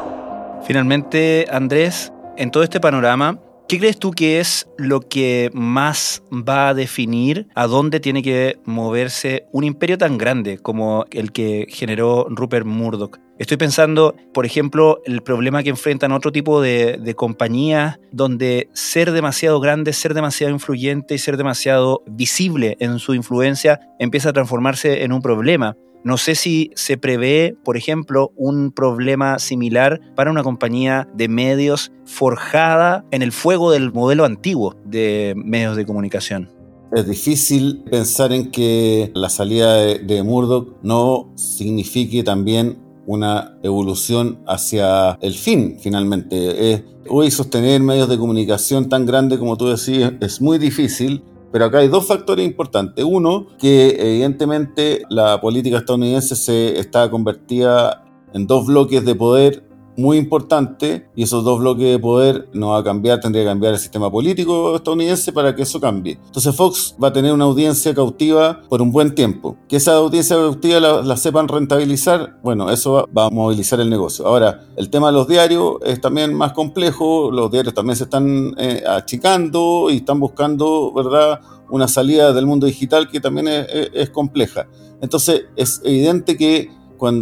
Finalmente, 0.63 1.47
Andrés, 1.51 2.13
en 2.37 2.51
todo 2.51 2.63
este 2.63 2.81
panorama, 2.81 3.39
¿qué 3.69 3.79
crees 3.79 3.99
tú 3.99 4.13
que 4.13 4.41
es 4.41 4.69
lo 4.79 5.01
que 5.01 5.51
más 5.53 6.23
va 6.33 6.69
a 6.69 6.75
definir 6.75 7.49
a 7.55 7.67
dónde 7.67 8.01
tiene 8.01 8.23
que 8.23 8.59
moverse 8.65 9.47
un 9.53 9.65
imperio 9.65 9.99
tan 9.99 10.19
grande 10.19 10.59
como 10.59 11.05
el 11.11 11.33
que 11.33 11.67
generó 11.69 12.27
Rupert 12.31 12.67
Murdoch? 12.67 13.19
Estoy 13.39 13.59
pensando, 13.59 14.15
por 14.33 14.47
ejemplo, 14.47 15.03
el 15.05 15.21
problema 15.21 15.63
que 15.63 15.69
enfrentan 15.69 16.13
otro 16.13 16.33
tipo 16.33 16.63
de, 16.63 17.15
compañías 17.17 17.99
donde 18.11 18.71
ser 18.73 19.13
demasiado 19.13 19.61
grande, 19.61 19.93
ser 19.93 20.15
demasiado 20.15 20.53
influyente 20.55 21.15
y 21.15 21.19
ser 21.19 21.37
demasiado 21.37 22.03
visible 22.07 22.77
en 22.81 22.99
su 22.99 23.13
influencia 23.15 23.81
empieza 23.99 24.31
a 24.31 24.33
transformarse 24.33 25.05
en 25.05 25.13
un 25.13 25.21
problema. 25.21 25.77
No 26.05 26.17
sé 26.17 26.35
si 26.35 26.71
se 26.75 26.97
prevé, 26.97 27.57
por 27.65 27.77
ejemplo, 27.77 28.33
un 28.37 28.71
problema 28.71 29.39
similar 29.39 30.01
para 30.15 30.31
una 30.31 30.43
compañía 30.43 31.09
de 31.15 31.29
medios 31.29 31.93
forjada 32.05 33.05
en 33.11 33.23
el 33.23 33.33
fuego 33.33 33.71
del 33.71 33.93
modelo 33.93 34.25
antiguo 34.25 34.77
de 34.85 35.35
medios 35.37 35.77
de 35.77 35.85
comunicación. 35.85 36.51
Es 36.93 37.09
difícil 37.09 37.83
pensar 37.91 38.33
en 38.33 38.51
que 38.51 39.11
la 39.15 39.29
salida 39.29 39.75
de, 39.75 40.23
Murdoch 40.23 40.77
no 40.83 41.33
signifique 41.35 42.23
también 42.23 42.79
una 43.07 43.59
evolución 43.63 44.39
hacia 44.47 45.19
el 45.21 45.35
fin, 45.35 45.79
finalmente. 45.81 46.85
hoy 47.09 47.31
sostener 47.31 47.81
medios 47.81 48.09
de 48.09 48.19
comunicación 48.19 48.89
tan 48.89 49.07
grandes 49.07 49.39
como 49.39 49.57
tú 49.57 49.67
decías 49.67 50.13
es 50.21 50.41
muy 50.41 50.59
difícil, 50.59 51.23
pero 51.57 51.65
acá 51.65 51.79
hay 51.79 51.89
dos 51.89 52.07
factores 52.07 52.45
importantes. 52.45 53.03
Uno, 53.03 53.47
que 53.59 53.97
evidentemente 53.99 55.05
la 55.09 55.41
política 55.41 55.79
estadounidense 55.79 56.37
se 56.37 56.79
está 56.79 57.11
convertida 57.11 58.05
en 58.35 58.47
dos 58.47 58.67
bloques 58.67 59.03
de 59.07 59.15
poder 59.15 59.66
muy 59.97 60.19
importante 60.19 61.09
y 61.15 61.23
esos 61.23 61.45
dos 61.45 61.59
bloques 61.59 61.85
de 61.85 61.99
poder 61.99 62.49
no 62.53 62.71
va 62.71 62.79
a 62.79 62.85
cambiar, 62.85 63.21
tendría 63.21 63.45
que 63.45 63.51
cambiar 63.51 63.75
el 63.75 63.79
sistema 63.79 64.11
político 64.11 64.77
estadounidense 64.77 65.33
para 65.33 65.55
que 65.55 65.63
eso 65.63 65.81
cambie. 65.81 66.19
Entonces 66.27 66.55
Fox 66.55 66.95
va 67.03 67.09
a 67.09 67.13
tener 67.13 67.33
una 67.33 67.45
audiencia 67.45 67.95
cautiva 67.95 68.61
por 68.69 68.83
un 68.83 68.93
buen 68.93 69.15
tiempo. 69.15 69.57
Que 69.69 69.77
esa 69.77 69.95
audiencia 69.95 70.37
cautiva 70.37 70.81
la, 70.81 71.17
sepan 71.17 71.49
rentabilizar, 71.49 72.39
bueno, 72.43 72.71
eso 72.71 73.09
va, 73.17 73.27
a 73.27 73.31
movilizar 73.31 73.81
el 73.81 73.91
negocio. 73.91 74.27
Ahora, 74.27 74.67
el 74.77 74.91
tema 74.91 75.09
de 75.09 75.15
los 75.15 75.27
diarios 75.27 75.77
es 75.85 76.01
también 76.01 76.35
más 76.35 76.53
complejo, 76.53 77.31
los 77.31 77.51
diarios 77.51 77.75
también 77.75 77.97
se 77.97 78.05
están 78.05 78.55
eh, 78.59 78.83
achicando 78.87 79.89
y 79.91 79.97
están 79.97 80.21
buscando, 80.21 80.93
¿verdad? 80.93 81.41
una 81.69 81.89
salida 81.89 82.33
del 82.33 82.47
mundo 82.47 82.67
digital 82.67 83.09
que 83.09 83.21
también 83.21 83.49
es 83.49 84.11
compleja. 84.11 84.69
Entonces 85.01 85.47
es 85.57 85.81
evidente 85.85 86.37
que 86.37 86.71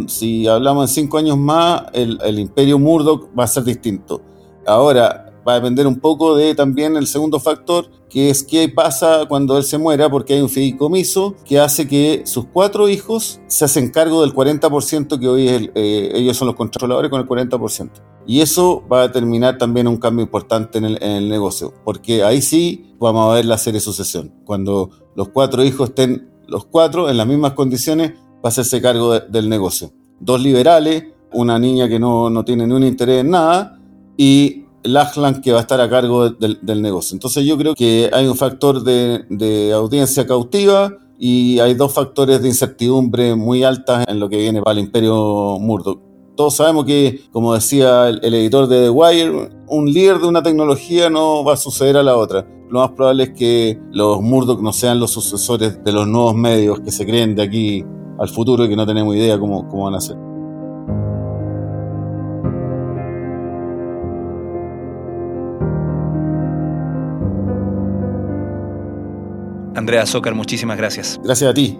si 0.07 0.47
hablamos 0.47 0.89
en 0.89 0.95
cinco 1.03 1.17
años 1.17 1.37
más, 1.37 1.83
el, 1.93 2.39
imperio 2.39 2.79
Murdoch 2.79 3.29
va 3.37 3.43
a 3.43 3.47
ser 3.47 3.63
distinto. 3.63 4.21
Ahora, 4.65 5.33
va 5.47 5.53
a 5.53 5.55
depender 5.55 5.85
un 5.85 5.99
poco 5.99 6.35
de 6.35 6.55
también 6.55 6.95
el 6.95 7.07
segundo 7.07 7.39
factor, 7.39 7.89
que 8.09 8.29
es 8.29 8.43
qué 8.43 8.67
pasa 8.69 9.25
cuando 9.27 9.57
él 9.57 9.63
se 9.63 9.77
muera, 9.77 10.09
porque 10.09 10.33
hay 10.33 10.41
un 10.41 10.49
fideicomiso 10.49 11.35
que 11.45 11.59
hace 11.59 11.87
que 11.87 12.23
sus 12.25 12.45
cuatro 12.45 12.89
hijos 12.89 13.39
se 13.47 13.65
hacen 13.65 13.89
cargo 13.89 14.21
del 14.21 14.33
40% 14.33 15.19
que 15.19 15.27
hoy 15.27 15.47
eh, 15.47 16.11
ellos 16.15 16.37
son 16.37 16.47
los 16.47 16.55
controladores 16.55 17.11
con 17.11 17.21
el 17.21 17.27
40%. 17.27 17.89
Y 18.27 18.41
eso 18.41 18.83
va 18.91 19.01
a 19.01 19.07
determinar 19.07 19.57
también 19.57 19.87
un 19.87 19.97
cambio 19.97 20.23
importante 20.23 20.79
en 20.79 20.85
el, 20.85 21.29
negocio, 21.29 21.73
porque 21.83 22.23
ahí 22.23 22.41
sí 22.41 22.95
vamos 22.99 23.29
a 23.29 23.35
ver 23.35 23.45
la 23.45 23.57
serie 23.57 23.79
sucesión. 23.79 24.33
Cuando 24.45 24.89
los 25.15 25.29
cuatro 25.29 25.63
hijos 25.63 25.89
estén 25.89 26.31
los 26.47 26.65
cuatro 26.65 27.09
en 27.09 27.17
las 27.17 27.27
mismas 27.27 27.53
condiciones, 27.53 28.13
va 28.45 28.49
a 28.49 28.51
hacerse 28.51 28.79
cargo 28.79 29.19
del 29.19 29.49
negocio. 29.49 29.91
Dos 30.19 30.39
liberales, 30.39 31.05
una 31.33 31.57
niña 31.57 31.89
que 31.89 31.97
no, 31.97 32.29
no, 32.29 32.45
tiene 32.45 32.67
ni 32.67 32.73
un 32.73 32.83
interés 32.83 33.21
en 33.21 33.31
nada 33.31 33.79
y 34.17 34.65
Lachlan 34.83 35.41
que 35.41 35.51
va 35.51 35.57
a 35.57 35.61
estar 35.61 35.81
a 35.81 35.89
cargo 35.89 36.29
del, 36.29 36.81
negocio. 36.81 37.15
Entonces 37.15 37.43
yo 37.43 37.57
creo 37.57 37.73
que 37.73 38.11
hay 38.13 38.27
un 38.27 38.35
factor 38.35 38.83
de, 38.83 39.25
de, 39.31 39.73
audiencia 39.73 40.27
cautiva 40.27 40.95
y 41.17 41.57
hay 41.57 41.73
dos 41.73 41.91
factores 41.91 42.39
de 42.43 42.49
incertidumbre 42.49 43.33
muy 43.33 43.63
altas 43.63 44.05
en 44.07 44.19
lo 44.19 44.29
que 44.29 44.37
viene 44.37 44.61
para 44.61 44.73
el 44.73 44.85
imperio 44.85 45.57
Murdoch. 45.59 45.99
Todos 46.35 46.55
sabemos 46.55 46.85
que, 46.85 47.21
como 47.31 47.55
decía 47.55 48.09
el, 48.09 48.33
editor 48.33 48.67
de 48.67 48.83
The 48.83 48.89
Wire, 48.91 49.49
un 49.69 49.91
líder 49.91 50.19
de 50.19 50.27
una 50.27 50.43
tecnología 50.43 51.09
no 51.09 51.43
va 51.43 51.53
a 51.53 51.57
suceder 51.57 51.97
a 51.97 52.03
la 52.03 52.15
otra. 52.15 52.45
Lo 52.69 52.81
más 52.81 52.91
probable 52.91 53.23
es 53.23 53.29
que 53.31 53.79
los 53.91 54.21
Murdoch 54.21 54.61
no 54.61 54.71
sean 54.71 54.99
los 54.99 55.09
sucesores 55.09 55.83
de 55.83 55.91
los 55.91 56.07
nuevos 56.07 56.35
medios 56.35 56.79
que 56.81 56.91
se 56.91 57.07
creen 57.07 57.35
de 57.35 57.41
aquí 57.41 57.85
al 58.17 58.29
futuro 58.29 58.65
y 58.65 58.69
que 58.69 58.75
no 58.75 58.85
tenemos 58.85 59.15
idea 59.15 59.37
cómo, 59.39 59.67
cómo 59.67 59.85
van 59.85 59.95
a 59.95 60.01
ser. 60.01 60.17
Andrea 69.75 70.05
Zócar, 70.05 70.33
muchísimas 70.33 70.77
gracias. 70.77 71.19
Gracias 71.23 71.51
a 71.51 71.53
ti. 71.53 71.79